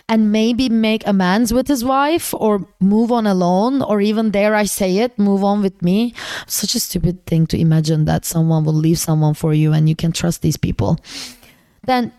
and 0.09 0.31
maybe 0.31 0.69
make 0.69 1.07
amends 1.07 1.53
with 1.53 1.69
his 1.69 1.85
wife 1.85 2.33
or 2.35 2.67
move 2.81 3.11
on 3.11 3.27
alone, 3.27 3.83
or 3.83 4.01
even, 4.01 4.31
dare 4.31 4.55
I 4.55 4.65
say 4.65 4.99
it, 4.99 5.19
move 5.19 5.43
on 5.43 5.63
with 5.63 5.83
me. 5.83 6.15
Such 6.47 6.75
a 6.75 6.81
stupid 6.81 7.27
thing 7.27 7.47
to 7.49 7.59
imagine 7.59 8.05
that 8.05 8.25
someone 8.25 8.65
will 8.65 8.73
leave 8.73 8.99
someone 8.99 9.35
for 9.35 9.53
you 9.53 9.73
and 9.73 9.89
you 9.89 9.97
can 9.97 10.13
trust 10.13 10.43
these 10.43 10.57
people. 10.57 10.99
Then, 11.85 12.13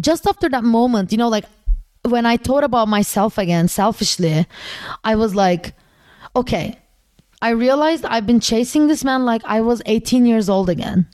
just 0.00 0.26
after 0.26 0.48
that 0.48 0.64
moment, 0.64 1.12
you 1.12 1.18
know, 1.18 1.28
like 1.28 1.44
when 2.02 2.26
I 2.26 2.36
thought 2.36 2.64
about 2.64 2.88
myself 2.88 3.38
again, 3.38 3.68
selfishly, 3.68 4.46
I 5.02 5.16
was 5.16 5.34
like, 5.34 5.74
okay, 6.34 6.78
I 7.42 7.50
realized 7.50 8.04
I've 8.04 8.26
been 8.26 8.40
chasing 8.40 8.86
this 8.86 9.04
man 9.04 9.24
like 9.24 9.42
I 9.44 9.60
was 9.60 9.82
18 9.86 10.26
years 10.26 10.48
old 10.48 10.70
again. 10.70 11.06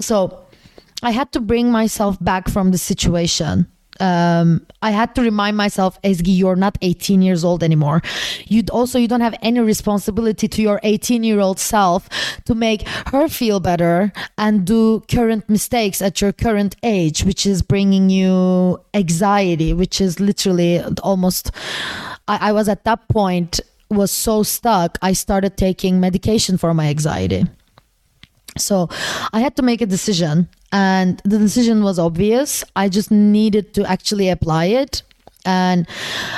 So 0.00 0.44
I 1.02 1.10
had 1.10 1.32
to 1.32 1.40
bring 1.40 1.70
myself 1.70 2.16
back 2.22 2.48
from 2.48 2.70
the 2.70 2.78
situation. 2.78 3.66
Um, 4.00 4.66
I 4.82 4.90
had 4.90 5.14
to 5.14 5.22
remind 5.22 5.56
myself, 5.56 6.00
Ezgi, 6.02 6.36
you're 6.36 6.56
not 6.56 6.76
18 6.82 7.22
years 7.22 7.44
old 7.44 7.62
anymore. 7.62 8.02
You 8.46 8.64
also 8.72 8.98
you 8.98 9.06
don't 9.06 9.20
have 9.20 9.36
any 9.40 9.60
responsibility 9.60 10.48
to 10.48 10.62
your 10.62 10.80
18 10.82 11.22
year 11.22 11.40
old 11.40 11.60
self 11.60 12.08
to 12.46 12.54
make 12.54 12.88
her 13.12 13.28
feel 13.28 13.60
better 13.60 14.12
and 14.36 14.66
do 14.66 15.00
current 15.08 15.48
mistakes 15.48 16.02
at 16.02 16.20
your 16.20 16.32
current 16.32 16.74
age, 16.82 17.24
which 17.24 17.46
is 17.46 17.62
bringing 17.62 18.10
you 18.10 18.80
anxiety, 18.94 19.72
which 19.72 20.00
is 20.00 20.18
literally 20.18 20.82
almost. 21.02 21.52
I, 22.26 22.48
I 22.48 22.52
was 22.52 22.68
at 22.68 22.84
that 22.84 23.06
point 23.08 23.60
was 23.96 24.10
so 24.10 24.42
stuck, 24.42 24.98
I 25.02 25.12
started 25.12 25.56
taking 25.56 26.00
medication 26.00 26.58
for 26.58 26.74
my 26.74 26.86
anxiety. 26.86 27.44
So 28.56 28.88
I 29.32 29.40
had 29.40 29.56
to 29.56 29.62
make 29.62 29.80
a 29.80 29.86
decision, 29.86 30.48
and 30.72 31.20
the 31.24 31.38
decision 31.38 31.82
was 31.82 31.98
obvious. 31.98 32.64
I 32.76 32.88
just 32.88 33.10
needed 33.10 33.74
to 33.74 33.84
actually 33.84 34.28
apply 34.28 34.66
it. 34.66 35.02
And 35.44 35.86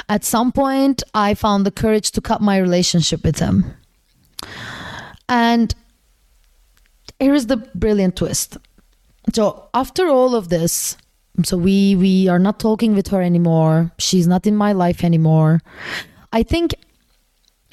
at 0.08 0.24
some 0.24 0.50
point, 0.50 1.02
I 1.14 1.34
found 1.34 1.64
the 1.64 1.70
courage 1.70 2.10
to 2.12 2.20
cut 2.20 2.40
my 2.40 2.58
relationship 2.58 3.22
with 3.22 3.38
him. 3.38 3.64
And 5.28 5.74
here 7.18 7.34
is 7.34 7.46
the 7.46 7.58
brilliant 7.74 8.16
twist. 8.16 8.56
So 9.34 9.68
after 9.74 10.08
all 10.08 10.34
of 10.34 10.48
this, 10.48 10.96
so 11.44 11.56
we 11.56 11.94
we 11.96 12.28
are 12.28 12.38
not 12.38 12.58
talking 12.58 12.94
with 12.94 13.08
her 13.08 13.20
anymore. 13.20 13.92
She's 13.98 14.26
not 14.26 14.46
in 14.46 14.56
my 14.56 14.72
life 14.72 15.04
anymore. 15.04 15.60
I 16.32 16.42
think 16.42 16.74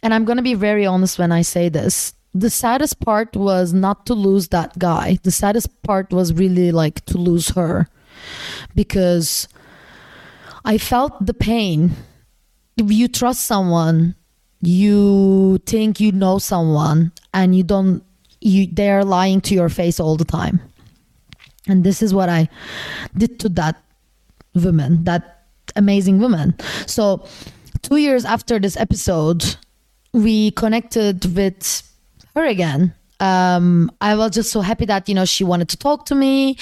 and 0.04 0.14
I'm 0.14 0.26
going 0.26 0.38
to 0.38 0.44
be 0.44 0.54
very 0.54 0.86
honest 0.86 1.18
when 1.18 1.32
I 1.32 1.42
say 1.42 1.70
this. 1.70 2.14
The 2.36 2.50
saddest 2.50 3.00
part 3.00 3.36
was 3.36 3.74
not 3.74 4.06
to 4.08 4.14
lose 4.14 4.50
that 4.50 4.78
guy. 4.78 5.18
The 5.24 5.32
saddest 5.32 5.82
part 5.84 6.12
was 6.12 6.34
really 6.34 6.72
like 6.72 7.06
to 7.06 7.18
lose 7.18 7.50
her 7.50 7.88
because 8.76 9.48
I 10.66 10.78
felt 10.78 11.26
the 11.26 11.34
pain. 11.34 11.92
If 12.76 12.92
you 12.92 13.08
trust 13.08 13.46
someone, 13.46 14.16
you 14.62 15.60
think 15.66 16.00
you 16.00 16.12
know 16.12 16.40
someone 16.40 17.12
and 17.34 17.56
you 17.56 17.64
don't 17.64 18.04
you 18.42 18.68
they're 18.72 19.04
lying 19.04 19.42
to 19.42 19.54
your 19.54 19.70
face 19.70 20.00
all 20.00 20.18
the 20.18 20.26
time. 20.26 20.60
And 21.68 21.84
this 21.84 22.02
is 22.02 22.14
what 22.14 22.30
I 22.30 22.50
did 23.16 23.40
to 23.42 23.50
that 23.50 23.82
woman, 24.56 25.04
that 25.04 25.46
amazing 25.76 26.20
woman. 26.20 26.56
So 26.88 27.26
2 27.84 27.98
years 27.98 28.26
after 28.26 28.60
this 28.60 28.76
episode, 28.76 29.56
we 30.14 30.52
connected 30.52 31.36
with 31.36 31.84
her 32.36 32.46
again. 32.46 32.94
Um, 33.20 33.92
I 34.02 34.16
was 34.16 34.32
just 34.32 34.52
so 34.52 34.62
happy 34.62 34.86
that 34.86 35.08
you 35.10 35.16
know 35.16 35.26
she 35.26 35.44
wanted 35.44 35.70
to 35.70 35.78
talk 35.78 36.06
to 36.08 36.16
me. 36.16 36.58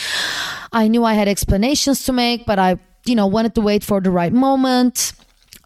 I 0.72 0.88
knew 0.88 1.04
I 1.04 1.14
had 1.14 1.28
explanations 1.28 2.06
to 2.06 2.14
make, 2.14 2.46
but 2.46 2.60
I 2.60 2.78
you 3.06 3.16
know 3.16 3.28
wanted 3.28 3.56
to 3.56 3.62
wait 3.62 3.84
for 3.84 4.02
the 4.02 4.12
right 4.12 4.34
moment. 4.34 5.14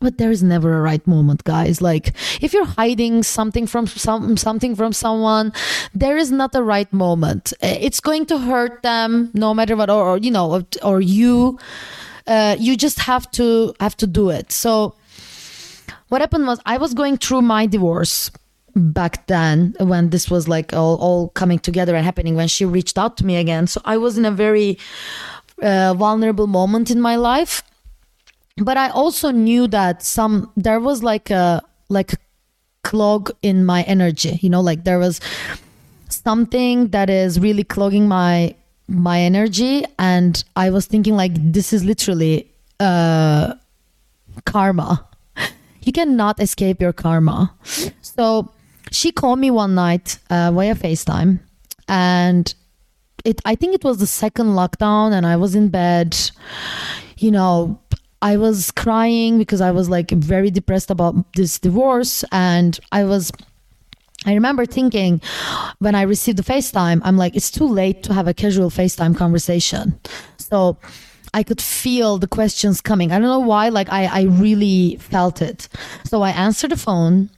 But 0.02 0.18
there 0.18 0.30
is 0.30 0.44
never 0.44 0.78
a 0.78 0.82
right 0.82 1.06
moment, 1.08 1.46
guys. 1.46 1.82
Like 1.82 2.14
if 2.42 2.54
you're 2.54 2.66
hiding 2.66 3.24
something 3.24 3.66
from 3.66 3.88
some 3.88 4.38
something 4.38 4.76
from 4.76 4.94
someone, 4.94 5.54
there 5.94 6.18
is 6.18 6.32
not 6.32 6.54
a 6.56 6.62
right 6.62 6.92
moment. 6.92 7.54
It's 7.62 8.00
going 8.00 8.26
to 8.28 8.38
hurt 8.38 8.82
them 8.84 9.32
no 9.34 9.54
matter 9.54 9.76
what, 9.76 9.90
or, 9.90 10.04
or 10.04 10.18
you 10.18 10.32
know, 10.32 10.52
or, 10.52 10.66
or 10.84 11.02
you. 11.02 11.60
Uh, 12.28 12.56
you 12.58 12.76
just 12.76 13.00
have 13.00 13.30
to 13.32 13.74
have 13.80 13.96
to 13.98 14.08
do 14.08 14.32
it. 14.32 14.52
So 14.52 14.96
what 16.10 16.22
happened 16.22 16.48
was 16.48 16.60
I 16.66 16.78
was 16.78 16.94
going 16.94 17.18
through 17.18 17.42
my 17.42 17.66
divorce 17.66 18.32
back 18.76 19.26
then 19.28 19.74
when 19.80 20.10
this 20.10 20.30
was 20.30 20.48
like 20.48 20.74
all, 20.74 20.98
all 20.98 21.30
coming 21.30 21.60
together 21.60 21.96
and 21.96 22.06
happening 22.06 22.36
when 22.36 22.48
she 22.48 22.66
reached 22.66 22.98
out 22.98 23.18
to 23.18 23.26
me 23.26 23.38
again. 23.38 23.68
So 23.68 23.82
I 23.86 23.98
was 23.98 24.18
in 24.18 24.26
a 24.26 24.32
very 24.32 24.78
uh, 25.62 25.94
vulnerable 25.94 26.48
moment 26.48 26.92
in 26.92 27.00
my 27.02 27.16
life. 27.16 27.64
But 28.58 28.78
I 28.78 28.90
also 28.90 29.32
knew 29.32 29.68
that 29.68 30.04
some 30.04 30.52
there 30.56 30.80
was 30.80 31.04
like 31.04 31.30
a 31.30 31.62
like 31.90 32.14
a 32.14 32.18
clog 32.84 33.32
in 33.42 33.66
my 33.66 33.84
energy, 33.84 34.40
you 34.42 34.50
know, 34.50 34.62
like 34.62 34.86
there 34.86 35.00
was 35.00 35.20
something 36.10 36.90
that 36.90 37.10
is 37.10 37.40
really 37.40 37.64
clogging 37.64 38.08
my 38.08 38.56
my 38.88 39.20
energy 39.20 39.84
and 39.98 40.44
I 40.56 40.70
was 40.70 40.86
thinking 40.86 41.16
like 41.18 41.32
this 41.36 41.74
is 41.74 41.84
literally 41.84 42.50
uh 42.80 43.56
karma 44.46 45.06
you 45.86 45.94
cannot 45.94 46.42
escape 46.42 46.82
your 46.82 46.94
karma. 46.94 47.54
So 48.02 48.52
she 48.92 49.12
called 49.12 49.40
me 49.40 49.52
one 49.52 49.76
night 49.76 50.20
uh, 50.30 50.52
via 50.52 50.76
FaceTime, 50.76 51.40
and 51.88 52.54
it. 53.24 53.42
I 53.46 53.56
think 53.56 53.76
it 53.76 53.84
was 53.84 54.00
the 54.00 54.08
second 54.08 54.48
lockdown, 54.48 55.14
and 55.14 55.26
I 55.26 55.36
was 55.38 55.56
in 55.56 55.70
bed. 55.70 56.18
You 57.18 57.32
know, 57.32 57.80
I 58.22 58.38
was 58.38 58.72
crying 58.72 59.38
because 59.38 59.62
I 59.62 59.72
was 59.72 59.90
like 59.90 60.12
very 60.12 60.52
depressed 60.52 60.90
about 60.92 61.16
this 61.34 61.60
divorce, 61.60 62.26
and 62.32 62.80
I 62.92 63.04
was. 63.04 63.32
I 64.28 64.34
remember 64.34 64.66
thinking 64.66 65.22
when 65.78 65.94
I 65.94 66.02
received 66.02 66.40
the 66.40 66.44
FaceTime, 66.44 67.00
I'm 67.04 67.16
like, 67.16 67.36
it's 67.36 67.52
too 67.52 67.68
late 67.68 68.02
to 68.04 68.14
have 68.14 68.28
a 68.28 68.34
casual 68.34 68.72
FaceTime 68.72 69.16
conversation. 69.16 70.00
So 70.38 70.78
I 71.36 71.44
could 71.44 71.62
feel 71.62 72.18
the 72.18 72.28
questions 72.28 72.80
coming. 72.80 73.12
I 73.12 73.20
don't 73.20 73.28
know 73.28 73.40
why, 73.40 73.68
like 73.68 73.90
I, 73.92 74.06
I 74.06 74.22
really 74.24 74.96
felt 75.02 75.42
it. 75.42 75.68
So 76.06 76.22
I 76.22 76.30
answered 76.30 76.72
the 76.72 76.78
phone. 76.78 77.30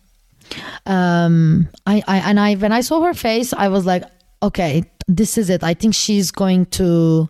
Um, 0.85 1.67
I, 1.87 2.03
I 2.07 2.17
and 2.19 2.39
I 2.39 2.53
when 2.53 2.71
I 2.71 2.81
saw 2.81 3.01
her 3.01 3.15
face, 3.15 3.53
I 3.53 3.69
was 3.69 3.87
like, 3.87 4.03
okay, 4.43 4.83
this 5.07 5.35
is 5.35 5.49
it. 5.49 5.63
I 5.63 5.73
think 5.73 5.95
she's 5.95 6.29
going 6.29 6.67
to 6.77 7.27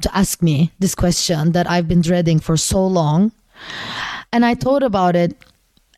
to 0.00 0.08
ask 0.12 0.42
me 0.42 0.72
this 0.80 0.96
question 0.96 1.52
that 1.52 1.70
I've 1.70 1.86
been 1.86 2.02
dreading 2.02 2.40
for 2.40 2.56
so 2.56 2.84
long. 2.84 3.30
And 4.32 4.44
I 4.44 4.56
thought 4.56 4.82
about 4.82 5.14
it 5.14 5.36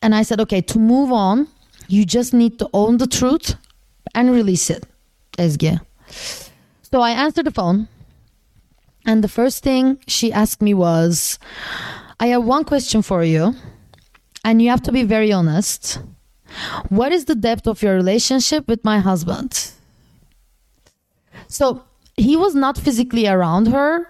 and 0.03 0.13
I 0.13 0.21
said, 0.21 0.39
okay, 0.41 0.61
to 0.61 0.77
move 0.77 1.11
on, 1.11 1.47
you 1.87 2.05
just 2.05 2.31
need 2.31 2.59
to 2.59 2.69
own 2.73 2.97
the 2.97 3.07
truth 3.07 3.55
and 4.13 4.31
release 4.31 4.69
it, 4.69 4.85
Ezgi. 5.39 5.81
So 6.91 7.01
I 7.01 7.09
answered 7.09 7.45
the 7.45 7.51
phone 7.51 7.87
and 9.05 9.23
the 9.23 9.27
first 9.27 9.63
thing 9.63 9.99
she 10.07 10.31
asked 10.31 10.61
me 10.61 10.73
was, 10.73 11.39
I 12.19 12.27
have 12.27 12.43
one 12.43 12.63
question 12.63 13.01
for 13.01 13.23
you, 13.23 13.55
and 14.43 14.61
you 14.61 14.69
have 14.69 14.81
to 14.83 14.91
be 14.91 15.03
very 15.03 15.31
honest. 15.31 15.99
What 16.89 17.11
is 17.11 17.25
the 17.25 17.35
depth 17.35 17.67
of 17.67 17.81
your 17.81 17.95
relationship 17.95 18.67
with 18.67 18.83
my 18.83 18.99
husband? 18.99 19.71
So 21.47 21.83
he 22.15 22.35
was 22.35 22.55
not 22.55 22.77
physically 22.77 23.27
around 23.27 23.67
her, 23.67 24.07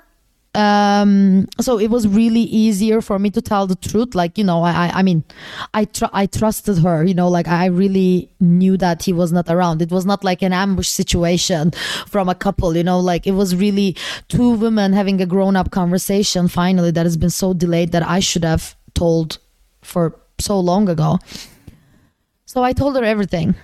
um 0.54 1.48
so 1.62 1.80
it 1.80 1.90
was 1.90 2.06
really 2.08 2.42
easier 2.42 3.00
for 3.00 3.18
me 3.18 3.30
to 3.30 3.42
tell 3.42 3.68
the 3.68 3.76
truth. 3.76 4.14
Like 4.16 4.38
you 4.38 4.44
know 4.44 4.64
i 4.64 4.92
i 4.94 5.02
mean 5.02 5.24
i 5.74 5.86
tr- 5.86 6.12
i 6.12 6.26
trusted 6.26 6.80
her 6.80 7.06
you 7.06 7.14
know 7.14 7.30
like 7.30 7.48
i 7.48 7.68
really 7.68 8.30
knew 8.42 8.76
that 8.78 9.04
he 9.04 9.14
was 9.14 9.32
not 9.32 9.48
around. 9.50 9.82
It 9.82 9.92
was 9.92 10.06
not 10.06 10.24
like 10.24 10.42
an 10.42 10.52
ambush 10.52 10.90
situation 10.90 11.72
from 12.08 12.28
a 12.28 12.36
couple 12.36 12.76
you 12.76 12.84
know 12.84 13.00
like 13.00 13.26
it 13.26 13.32
was 13.32 13.56
really 13.56 13.96
two 14.28 14.52
women 14.52 14.92
having 14.92 15.22
a 15.22 15.26
grown 15.26 15.56
up 15.56 15.72
conversation 15.72 16.50
finally 16.50 16.92
that 16.92 17.06
has 17.06 17.16
been 17.16 17.30
so 17.30 17.54
delayed 17.54 17.92
that 17.94 18.06
i 18.08 18.20
should 18.20 18.44
have 18.44 18.76
told 18.94 19.38
for 19.82 20.20
so 20.40 20.60
long 20.60 20.90
ago. 20.90 21.18
So 22.46 22.64
i 22.64 22.74
told 22.74 22.98
her 22.98 23.04
everything 23.04 23.56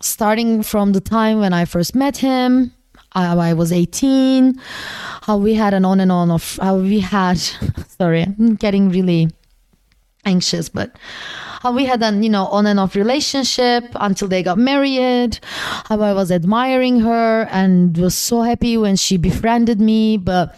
starting 0.00 0.62
from 0.62 0.92
the 0.92 1.00
time 1.00 1.40
when 1.40 1.52
i 1.52 1.66
first 1.66 1.94
met 1.94 2.16
him 2.16 2.72
I, 3.12 3.50
I 3.50 3.52
was 3.54 3.72
18 3.72 4.60
how 5.22 5.36
we 5.36 5.54
had 5.54 5.74
an 5.74 5.84
on 5.84 6.00
and 6.00 6.12
on 6.12 6.30
of 6.30 6.56
how 6.60 6.76
we 6.76 7.00
had 7.00 7.38
sorry 7.98 8.22
i'm 8.22 8.54
getting 8.54 8.90
really 8.90 9.30
anxious 10.24 10.68
but 10.68 10.96
how 11.62 11.72
we 11.72 11.84
had 11.84 12.02
an 12.02 12.22
you 12.22 12.30
know 12.30 12.46
on 12.46 12.66
and 12.66 12.80
off 12.80 12.94
relationship 12.94 13.84
until 13.96 14.28
they 14.28 14.42
got 14.42 14.58
married. 14.58 15.38
How 15.88 16.00
i 16.00 16.12
was 16.12 16.30
admiring 16.30 17.00
her 17.00 17.48
and 17.50 17.96
was 17.96 18.14
so 18.14 18.42
happy 18.42 18.76
when 18.76 18.96
she 18.96 19.16
befriended 19.16 19.80
me 19.80 20.16
but 20.16 20.56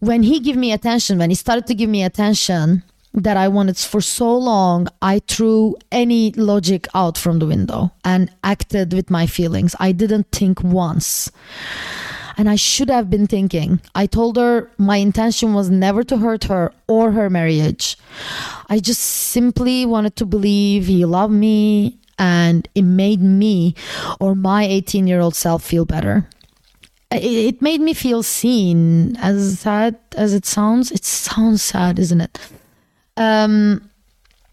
when 0.00 0.22
he 0.22 0.40
gave 0.40 0.56
me 0.56 0.72
attention 0.72 1.18
when 1.18 1.30
he 1.30 1.36
started 1.36 1.66
to 1.66 1.74
give 1.74 1.88
me 1.88 2.02
attention 2.02 2.82
that 3.14 3.36
I 3.36 3.48
wanted 3.48 3.76
for 3.76 4.00
so 4.00 4.36
long, 4.36 4.88
I 5.00 5.20
threw 5.20 5.76
any 5.90 6.32
logic 6.32 6.86
out 6.94 7.18
from 7.18 7.38
the 7.38 7.46
window 7.46 7.92
and 8.04 8.30
acted 8.42 8.92
with 8.92 9.10
my 9.10 9.26
feelings. 9.26 9.76
I 9.78 9.92
didn't 9.92 10.30
think 10.32 10.62
once. 10.62 11.30
And 12.38 12.48
I 12.48 12.56
should 12.56 12.88
have 12.88 13.10
been 13.10 13.26
thinking. 13.26 13.80
I 13.94 14.06
told 14.06 14.36
her 14.38 14.70
my 14.78 14.96
intention 14.96 15.52
was 15.52 15.68
never 15.68 16.02
to 16.04 16.16
hurt 16.16 16.44
her 16.44 16.72
or 16.88 17.12
her 17.12 17.28
marriage. 17.28 17.98
I 18.70 18.78
just 18.78 19.02
simply 19.02 19.84
wanted 19.84 20.16
to 20.16 20.26
believe 20.26 20.86
he 20.86 21.04
loved 21.04 21.34
me 21.34 21.98
and 22.18 22.66
it 22.74 22.82
made 22.82 23.20
me 23.20 23.74
or 24.20 24.34
my 24.34 24.64
18 24.64 25.06
year 25.06 25.20
old 25.20 25.34
self 25.34 25.62
feel 25.62 25.84
better. 25.84 26.28
It, 27.14 27.60
made 27.60 27.82
me 27.82 27.92
feel 27.92 28.22
seen, 28.22 29.16
as 29.16 29.58
sad 29.58 29.98
as 30.16 30.32
it 30.32 30.46
sounds. 30.46 30.90
It 30.90 31.04
sounds 31.04 31.60
sad, 31.60 31.98
isn't 31.98 32.22
it? 32.22 32.38
Um, 33.16 33.90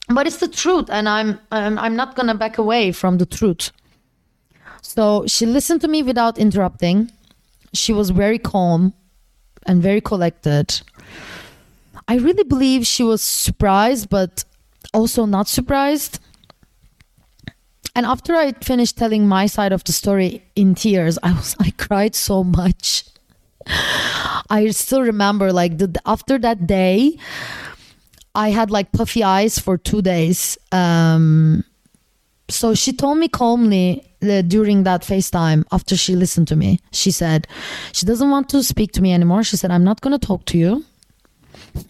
but 0.10 0.28
it's 0.28 0.38
the 0.38 0.48
truth, 0.48 0.90
and 0.90 1.08
I'm, 1.08 1.40
I'm 1.52 1.78
I'm 1.78 1.96
not 1.96 2.16
gonna 2.16 2.36
back 2.36 2.58
away 2.58 2.92
from 2.92 3.18
the 3.18 3.26
truth. 3.26 3.72
So 4.82 5.26
she 5.28 5.46
listened 5.46 5.82
to 5.82 5.88
me 5.88 6.04
without 6.04 6.38
interrupting. 6.38 7.12
She 7.74 7.94
was 7.94 8.10
very 8.10 8.40
calm 8.40 8.94
and 9.68 9.82
very 9.82 10.02
collected. 10.02 10.82
I 12.08 12.16
really 12.16 12.44
believe 12.44 12.88
she 12.88 13.04
was 13.04 13.22
surprised, 13.22 14.10
but 14.10 14.44
also 14.94 15.26
not 15.26 15.48
surprised. 15.48 16.20
And 17.96 18.06
after 18.06 18.36
I 18.36 18.54
finished 18.54 18.98
telling 18.98 19.28
my 19.28 19.46
side 19.46 19.72
of 19.72 19.84
the 19.84 19.92
story 19.92 20.44
in 20.56 20.74
tears, 20.74 21.20
I 21.22 21.34
was 21.34 21.56
I 21.60 21.72
cried 21.72 22.16
so 22.16 22.44
much. 22.44 23.04
I 24.50 24.70
still 24.72 25.02
remember 25.02 25.54
like 25.54 25.78
the 25.78 25.94
after 26.06 26.40
that 26.40 26.66
day, 26.66 27.18
I 28.36 28.50
had 28.50 28.72
like 28.72 28.92
puffy 28.92 29.24
eyes 29.24 29.60
for 29.60 29.78
two 29.78 30.02
days. 30.02 30.58
Um, 30.72 31.64
so 32.50 32.74
she 32.74 32.94
told 32.94 33.18
me 33.18 33.28
calmly 33.28 34.06
uh, 34.22 34.42
during 34.42 34.84
that 34.84 35.02
FaceTime 35.02 35.64
after 35.72 35.96
she 35.96 36.16
listened 36.16 36.48
to 36.50 36.56
me. 36.56 36.80
She 36.92 37.12
said 37.12 37.48
she 37.94 38.06
doesn't 38.06 38.30
want 38.30 38.50
to 38.50 38.64
speak 38.64 38.92
to 38.94 39.02
me 39.02 39.14
anymore. 39.14 39.44
She 39.44 39.58
said, 39.58 39.72
I'm 39.72 39.84
not 39.84 40.02
going 40.02 40.18
to 40.18 40.26
talk 40.26 40.46
to 40.46 40.58
you. 40.58 40.86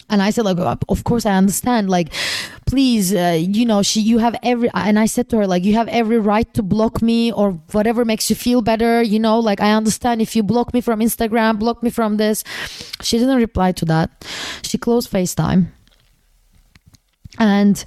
And 0.09 0.21
I 0.21 0.31
said, 0.31 0.45
like, 0.45 0.57
of 0.89 1.03
course 1.03 1.25
I 1.25 1.33
understand. 1.33 1.89
Like, 1.89 2.11
please, 2.65 3.13
uh, 3.13 3.37
you 3.39 3.65
know, 3.65 3.81
she, 3.81 4.01
you 4.01 4.17
have 4.17 4.35
every, 4.43 4.69
and 4.73 4.99
I 4.99 5.05
said 5.05 5.29
to 5.29 5.37
her, 5.37 5.47
like, 5.47 5.63
you 5.63 5.75
have 5.75 5.87
every 5.87 6.19
right 6.19 6.51
to 6.55 6.63
block 6.63 7.01
me 7.01 7.31
or 7.31 7.51
whatever 7.71 8.03
makes 8.03 8.29
you 8.29 8.35
feel 8.35 8.61
better. 8.61 9.01
You 9.01 9.19
know, 9.19 9.39
like, 9.39 9.61
I 9.61 9.71
understand 9.71 10.21
if 10.21 10.35
you 10.35 10.43
block 10.43 10.73
me 10.73 10.81
from 10.81 10.99
Instagram, 10.99 11.59
block 11.59 11.81
me 11.81 11.89
from 11.89 12.17
this. 12.17 12.43
She 13.01 13.19
didn't 13.19 13.37
reply 13.37 13.71
to 13.73 13.85
that. 13.85 14.25
She 14.63 14.77
closed 14.77 15.11
FaceTime 15.11 15.67
and 17.39 17.83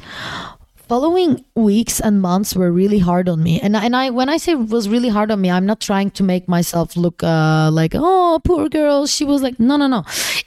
following 0.93 1.43
weeks 1.55 2.01
and 2.01 2.21
months 2.21 2.55
were 2.55 2.71
really 2.71 2.99
hard 2.99 3.27
on 3.27 3.43
me. 3.43 3.61
And, 3.61 3.77
and 3.77 3.97
i 3.97 4.11
when 4.11 4.29
i 4.29 4.37
say 4.37 4.55
was 4.55 4.88
really 4.88 5.09
hard 5.09 5.31
on 5.31 5.41
me 5.41 5.51
i'm 5.51 5.65
not 5.65 5.81
trying 5.81 6.11
to 6.19 6.23
make 6.23 6.49
myself 6.49 6.97
look 6.97 7.23
uh, 7.23 7.71
like 7.73 7.95
oh 7.95 8.41
poor 8.45 8.69
girl. 8.69 9.07
She 9.07 9.25
was 9.25 9.43
like 9.43 9.59
no 9.61 9.77
no 9.77 9.87
no. 9.87 10.05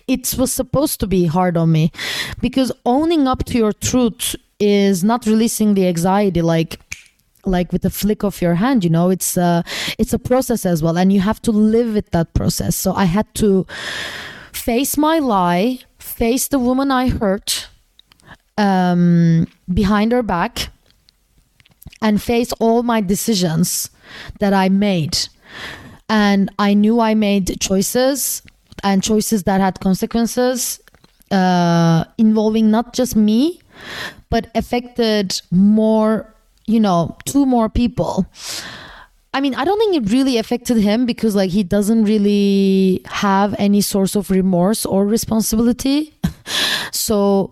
It 0.07 0.35
was 0.37 0.51
supposed 0.51 0.99
to 0.99 1.07
be 1.07 1.25
hard 1.25 1.57
on 1.57 1.71
me 1.71 1.91
because 2.41 2.71
owning 2.85 3.27
up 3.27 3.45
to 3.45 3.57
your 3.57 3.73
truth 3.73 4.35
is 4.59 5.03
not 5.03 5.25
releasing 5.25 5.73
the 5.73 5.87
anxiety 5.87 6.41
like 6.41 6.79
like 7.45 7.71
with 7.71 7.85
a 7.85 7.89
flick 7.89 8.23
of 8.23 8.41
your 8.41 8.55
hand 8.55 8.83
you 8.83 8.89
know? 8.89 9.09
It's 9.09 9.37
uh 9.37 9.61
it's 9.97 10.13
a 10.13 10.19
process 10.19 10.65
as 10.65 10.83
well 10.83 10.97
and 10.97 11.11
you 11.11 11.21
have 11.21 11.41
to 11.43 11.51
live 11.51 11.93
with 11.93 12.11
that 12.11 12.33
process. 12.33 12.75
So 12.75 12.93
i 12.93 13.05
had 13.05 13.33
to 13.35 13.65
face 14.51 14.97
my 14.97 15.17
lie 15.19 15.79
face 15.99 16.47
the 16.47 16.59
woman 16.59 16.91
i 16.91 17.09
hurt 17.09 17.67
um, 18.57 19.47
behind 19.73 20.11
her 20.11 20.23
back 20.23 20.69
and 22.01 22.21
face 22.21 22.51
all 22.53 22.83
my 22.83 23.01
decisions 23.01 23.89
that 24.39 24.53
I 24.53 24.69
made. 24.69 25.17
And 26.09 26.51
I 26.59 26.73
knew 26.73 26.99
I 26.99 27.15
made 27.15 27.59
choices 27.59 28.41
and 28.83 29.01
choices 29.03 29.43
that 29.43 29.61
had 29.61 29.79
consequences 29.79 30.79
uh, 31.31 32.05
involving 32.17 32.69
not 32.69 32.93
just 32.93 33.15
me, 33.15 33.59
but 34.29 34.51
affected 34.55 35.41
more, 35.51 36.33
you 36.67 36.79
know, 36.79 37.17
two 37.25 37.45
more 37.45 37.69
people. 37.69 38.27
I 39.33 39.41
mean, 39.41 39.55
I 39.55 39.65
don't 39.65 39.77
think 39.79 39.95
it 39.95 40.13
really 40.13 40.37
affected 40.37 40.77
him 40.77 41.05
because, 41.05 41.35
like, 41.35 41.49
he 41.49 41.63
doesn't 41.63 42.05
really 42.05 43.01
have 43.05 43.53
any 43.57 43.81
source 43.81 44.15
of 44.15 44.29
remorse 44.29 44.85
or 44.85 45.05
responsibility. 45.05 46.13
so, 46.91 47.51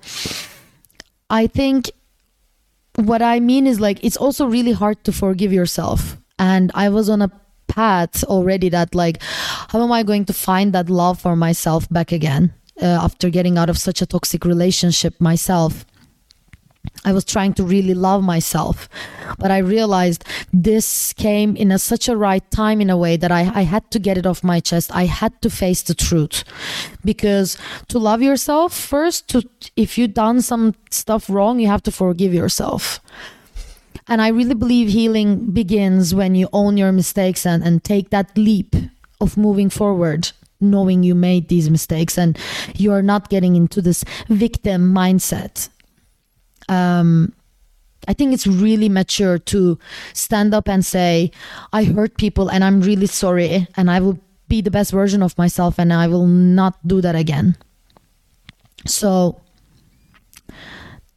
I 1.34 1.48
think 1.48 1.89
what 2.96 3.24
I 3.24 3.39
mean 3.39 3.65
is 3.65 3.80
like 3.80 3.98
it's 4.04 4.17
also 4.17 4.46
really 4.46 4.72
hard 4.72 5.04
to 5.06 5.12
forgive 5.12 5.52
yourself. 5.52 6.17
And 6.38 6.72
I 6.76 6.89
was 6.89 7.10
on 7.10 7.24
a 7.24 7.32
path 7.67 8.24
already 8.26 8.69
that 8.69 8.93
like 8.93 9.17
how 9.69 9.82
am 9.82 9.91
I 9.91 10.04
going 10.04 10.26
to 10.26 10.34
find 10.34 10.74
that 10.74 10.91
love 10.91 11.19
for 11.19 11.36
myself 11.36 11.89
back 11.89 12.12
again 12.12 12.54
uh, 12.80 12.86
after 12.86 13.32
getting 13.32 13.58
out 13.58 13.69
of 13.69 13.80
such 13.80 14.00
a 14.00 14.06
toxic 14.06 14.46
relationship 14.46 15.19
myself. 15.19 15.86
I 17.06 17.12
was 17.12 17.26
trying 17.26 17.54
to 17.56 17.63
really 17.63 17.94
love 17.94 18.24
myself. 18.24 18.88
But 19.38 19.52
I 19.52 19.58
realized 19.58 20.24
this 20.54 21.13
came 21.13 21.56
in 21.56 21.72
a, 21.72 21.80
such 21.80 22.08
a 22.08 22.16
right 22.16 22.50
time 22.52 22.80
in 22.80 22.89
a 22.89 22.98
way 22.98 23.18
that 23.18 23.32
I, 23.32 23.42
I 23.54 23.62
had 23.63 23.89
to 23.92 24.00
get 24.00 24.18
it 24.18 24.26
off 24.26 24.44
my 24.44 24.60
chest. 24.60 24.96
I 24.96 25.06
had 25.06 25.42
to 25.42 25.50
face 25.50 25.82
the 25.82 25.94
truth. 25.94 26.44
Because 27.04 27.58
to 27.89 28.00
love 28.00 28.22
yourself 28.22 28.74
first, 28.74 29.28
to 29.30 29.44
if 29.76 29.98
you've 29.98 30.13
done 30.13 30.42
some 30.42 30.76
stuff 30.92 31.30
wrong, 31.30 31.60
you 31.60 31.68
have 31.68 31.84
to 31.84 31.92
forgive 31.92 32.34
yourself. 32.34 33.00
And 34.08 34.22
I 34.22 34.30
really 34.30 34.56
believe 34.56 34.89
healing 34.89 35.52
begins 35.52 36.13
when 36.13 36.36
you 36.36 36.50
own 36.52 36.78
your 36.78 36.92
mistakes 36.92 37.46
and, 37.46 37.63
and 37.63 37.84
take 37.84 38.10
that 38.10 38.38
leap 38.38 38.76
of 39.22 39.38
moving 39.38 39.70
forward, 39.70 40.32
knowing 40.60 41.04
you 41.04 41.16
made 41.16 41.48
these 41.48 41.70
mistakes 41.70 42.18
and 42.18 42.38
you're 42.76 43.02
not 43.02 43.30
getting 43.30 43.56
into 43.56 43.82
this 43.82 44.04
victim 44.28 44.94
mindset. 44.94 45.70
Um, 46.69 47.34
I 48.08 48.13
think 48.13 48.34
it's 48.34 48.47
really 48.47 48.89
mature 48.89 49.38
to 49.39 49.80
stand 50.13 50.54
up 50.54 50.67
and 50.67 50.86
say, 50.86 51.32
I 51.71 51.86
hurt 51.86 52.17
people 52.17 52.49
and 52.49 52.63
I'm 52.63 52.82
really 52.82 53.08
sorry 53.08 53.67
and 53.78 53.89
I 53.89 53.99
will 53.99 54.19
be 54.47 54.62
the 54.62 54.71
best 54.71 54.91
version 54.91 55.23
of 55.23 55.38
myself 55.38 55.80
and 55.80 55.93
I 55.93 56.08
will 56.08 56.28
not 56.28 56.76
do 56.86 57.02
that 57.02 57.15
again. 57.15 57.56
So 58.86 59.41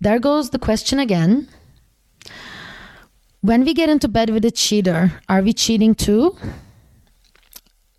there 0.01 0.19
goes 0.19 0.51
the 0.51 0.59
question 0.59 1.01
again. 1.01 1.49
When 3.41 3.65
we 3.65 3.75
get 3.75 3.89
into 3.89 4.09
bed 4.09 4.31
with 4.31 4.45
a 4.45 4.51
cheater, 4.51 5.13
are 5.29 5.43
we 5.43 5.53
cheating 5.53 5.95
too? 5.95 6.37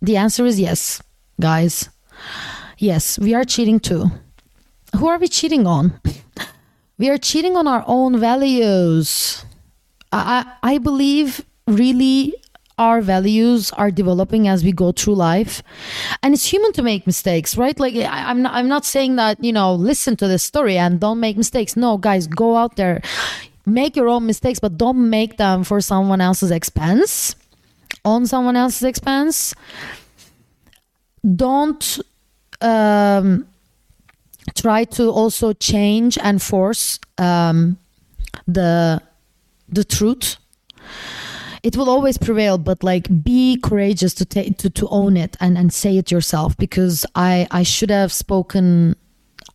The 0.00 0.16
answer 0.16 0.46
is 0.46 0.60
yes, 0.60 1.02
guys. 1.40 1.88
Yes, 2.78 3.18
we 3.18 3.34
are 3.34 3.44
cheating 3.44 3.80
too. 3.80 4.10
Who 4.96 5.08
are 5.08 5.18
we 5.18 5.28
cheating 5.28 5.66
on? 5.66 6.00
we 6.98 7.08
are 7.08 7.18
cheating 7.18 7.56
on 7.56 7.66
our 7.66 7.84
own 7.86 8.18
values. 8.18 9.44
I, 10.12 10.52
I 10.62 10.78
believe 10.78 11.44
really 11.66 12.34
our 12.78 13.00
values 13.00 13.72
are 13.72 13.90
developing 13.90 14.46
as 14.46 14.62
we 14.62 14.72
go 14.72 14.92
through 14.92 15.14
life. 15.14 15.62
And 16.22 16.34
it's 16.34 16.46
human 16.46 16.72
to 16.74 16.82
make 16.82 17.06
mistakes 17.06 17.56
right? 17.56 17.78
Like 17.78 17.94
I, 17.94 18.30
am 18.30 18.42
not, 18.42 18.54
i'm 18.54 18.68
not 18.68 18.84
saying 18.84 19.16
that 19.16 19.42
you 19.42 19.52
know 19.52 19.74
listen 19.74 20.16
to 20.16 20.28
this 20.28 20.42
story 20.42 20.78
and 20.78 21.00
don't 21.00 21.20
make 21.20 21.36
mistakes. 21.36 21.76
No 21.76 21.98
guys 21.98 22.26
go 22.26 22.56
out 22.56 22.76
there 22.76 23.02
make 23.66 23.96
your 23.96 24.08
own 24.08 24.26
mistakes 24.26 24.58
but 24.58 24.78
don't 24.78 25.10
make 25.10 25.36
them 25.36 25.62
for 25.62 25.80
someone 25.80 26.20
else's 26.20 26.50
expense 26.50 27.36
on 28.04 28.26
someone 28.26 28.56
else's 28.56 28.84
expense. 28.84 29.54
Don't 31.36 31.98
um, 32.60 33.46
try 34.60 34.84
to 34.84 35.10
also 35.10 35.52
change 35.52 36.18
and 36.22 36.42
force 36.42 36.98
um, 37.18 37.78
the 38.46 39.00
the 39.68 39.84
truth. 39.84 40.36
It 41.62 41.76
will 41.76 41.90
always 41.90 42.18
prevail 42.18 42.56
but 42.58 42.82
like 42.82 43.08
be 43.22 43.58
courageous 43.60 44.14
to 44.14 44.24
take 44.24 44.58
to, 44.58 44.70
to 44.70 44.88
own 44.88 45.16
it 45.16 45.36
and 45.40 45.58
and 45.58 45.72
say 45.72 45.98
it 45.98 46.10
yourself 46.10 46.56
because 46.56 47.04
i 47.14 47.46
i 47.50 47.64
should 47.64 47.90
have 47.90 48.12
spoken 48.12 48.94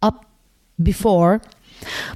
up 0.01 0.25
before 0.81 1.41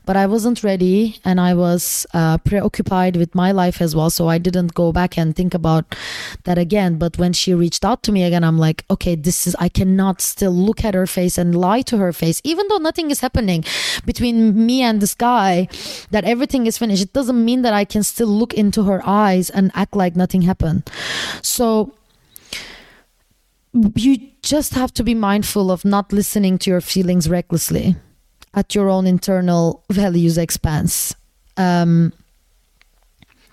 but 0.06 0.16
I 0.16 0.26
wasn't 0.26 0.64
ready 0.64 1.20
and 1.24 1.40
I 1.40 1.54
was 1.54 2.06
uh, 2.14 2.38
preoccupied 2.40 3.16
with 3.16 3.36
my 3.36 3.52
life 3.52 3.82
as 3.82 3.96
well. 3.96 4.10
So 4.10 4.28
I 4.28 4.38
didn't 4.38 4.74
go 4.74 4.92
back 4.92 5.18
and 5.18 5.36
think 5.36 5.54
about 5.54 5.96
that 6.44 6.58
again. 6.58 6.98
But 6.98 7.18
when 7.18 7.34
she 7.34 7.54
reached 7.54 7.84
out 7.86 8.04
to 8.04 8.12
me 8.12 8.24
again, 8.24 8.44
I'm 8.44 8.58
like, 8.58 8.86
okay, 8.90 9.16
this 9.16 9.48
is, 9.48 9.56
I 9.60 9.70
cannot 9.70 10.22
still 10.22 10.52
look 10.52 10.84
at 10.84 10.94
her 10.94 11.08
face 11.08 11.38
and 11.38 11.56
lie 11.56 11.82
to 11.84 11.98
her 11.98 12.14
face, 12.14 12.42
even 12.44 12.68
though 12.68 12.78
nothing 12.78 13.12
is 13.12 13.22
happening 13.22 13.64
between 14.06 14.66
me 14.66 14.82
and 14.82 15.02
this 15.02 15.14
guy, 15.14 15.68
that 16.12 16.24
everything 16.24 16.66
is 16.68 16.78
finished. 16.78 17.04
It 17.04 17.14
doesn't 17.14 17.44
mean 17.44 17.62
that 17.62 17.74
I 17.74 17.86
can 17.86 18.04
still 18.04 18.28
look 18.28 18.54
into 18.54 18.84
her 18.84 19.02
eyes 19.06 19.50
and 19.50 19.72
act 19.74 19.96
like 19.96 20.16
nothing 20.16 20.44
happened. 20.44 20.90
So, 21.42 21.94
you 23.96 24.18
just 24.42 24.74
have 24.74 24.94
to 24.94 25.04
be 25.04 25.14
mindful 25.14 25.72
of 25.72 25.86
not 25.86 26.12
listening 26.12 26.58
to 26.60 26.70
your 26.70 26.82
feelings 26.82 27.30
recklessly 27.30 27.96
at 28.54 28.76
your 28.76 28.90
own 28.90 29.08
internal 29.08 29.84
values 29.90 30.38
expense. 30.38 31.16
Um, 31.58 32.14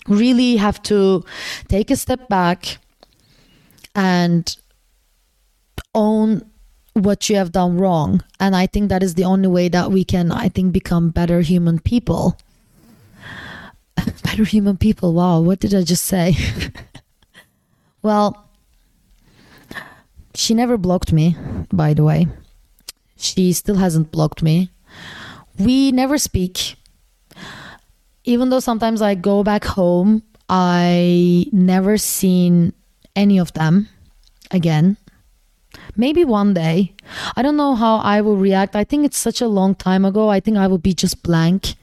really 0.09 0.57
have 0.57 0.83
to 0.85 1.25
take 1.69 1.91
a 1.91 1.97
step 1.97 2.29
back 2.29 2.79
and 3.95 4.57
own 5.95 6.43
what 6.95 7.29
you 7.29 7.37
have 7.37 7.53
done 7.53 7.79
wrong. 7.79 8.23
And 8.41 8.55
I 8.55 8.67
think 8.67 8.89
that 8.89 9.03
is 9.03 9.15
the 9.15 9.25
only 9.25 9.49
way 9.49 9.69
that 9.69 9.91
we 9.91 10.05
can, 10.05 10.31
I 10.31 10.49
think, 10.49 10.73
become 10.73 11.11
better 11.11 11.41
human 11.41 11.79
people. 11.79 12.39
better 14.23 14.45
human 14.45 14.77
people. 14.77 15.13
Wow, 15.13 15.41
what 15.41 15.61
did 15.61 15.75
I 15.75 15.83
just 15.83 16.05
say? 16.05 16.37
well, 18.03 18.49
she 20.35 20.55
never 20.55 20.77
blocked 20.77 21.13
me, 21.13 21.37
by 21.73 21.95
the 21.95 22.05
way. 22.05 22.27
She 23.17 23.53
still 23.53 23.77
hasn't 23.77 24.13
blocked 24.13 24.43
me 24.43 24.71
we 25.59 25.93
never 25.93 26.19
speak. 26.19 26.77
Even 28.25 28.49
though 28.51 28.61
sometimes 28.61 29.03
I 29.03 29.15
go 29.15 29.43
back 29.43 29.65
home, 29.65 30.23
I 30.49 31.47
never 31.53 31.99
seen 31.99 32.73
any 33.15 33.39
of 33.39 33.53
them 33.53 33.89
again. 34.51 34.97
Maybe 35.97 36.25
one 36.25 36.55
day. 36.55 36.95
I 37.37 37.43
don't 37.43 37.57
know 37.57 37.75
how 37.75 37.97
I 37.97 38.21
will 38.21 38.37
react. 38.37 38.77
I 38.77 38.85
think 38.85 39.05
it's 39.05 39.19
such 39.19 39.41
a 39.41 39.49
long 39.49 39.75
time 39.75 40.05
ago. 40.05 40.29
I 40.29 40.41
think 40.41 40.57
I 40.57 40.67
will 40.67 40.79
be 40.79 40.95
just 40.95 41.23
blank. 41.23 41.75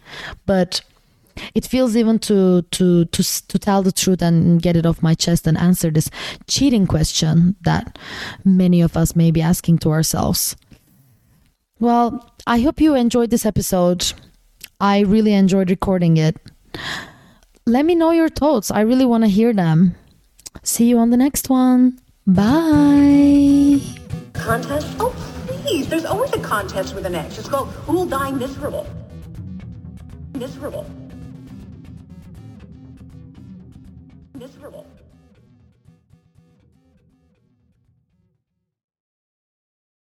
But 0.46 0.82
it 1.54 1.66
feels 1.66 1.96
even 1.96 2.20
to 2.20 2.62
to 2.64 3.06
to 3.06 3.24
to 3.48 3.60
tell 3.60 3.84
the 3.84 3.92
truth 3.92 4.22
and 4.22 4.62
get 4.62 4.76
it 4.76 4.86
off 4.86 5.02
my 5.02 5.14
chest 5.14 5.48
and 5.48 5.58
answer 5.58 5.90
this 5.90 6.10
cheating 6.48 6.88
question 6.88 7.56
that 7.62 7.98
many 8.44 8.82
of 8.82 8.98
us 8.98 9.16
may 9.16 9.32
be 9.32 9.42
asking 9.42 9.80
to 9.80 9.92
ourselves. 9.92 10.56
Well, 11.82 12.32
I 12.46 12.60
hope 12.60 12.80
you 12.80 12.94
enjoyed 12.94 13.32
this 13.32 13.44
episode. 13.44 14.14
I 14.80 15.00
really 15.00 15.34
enjoyed 15.34 15.72
recording 15.72 16.18
it. 16.18 16.38
Let 17.66 17.86
me 17.86 17.96
know 17.96 18.12
your 18.12 18.30
thoughts. 18.30 18.70
I 18.70 18.82
really 18.82 19.04
want 19.04 19.24
to 19.24 19.30
hear 19.30 19.52
them. 19.52 19.96
See 20.62 20.86
you 20.86 21.00
on 21.00 21.10
the 21.10 21.18
next 21.18 21.50
one. 21.50 22.00
Bye. 22.28 23.82
Contest? 24.34 24.96
Oh, 25.00 25.10
please. 25.48 25.88
There's 25.88 26.06
always 26.06 26.32
a 26.34 26.40
contest 26.40 26.94
with 26.94 27.08
an 27.08 27.16
ex. 27.16 27.40
It's 27.40 27.50
called 27.50 27.70
Who'll 27.70 28.06
Die 28.06 28.32
Miserable. 28.32 28.86
Miserable. 30.36 30.86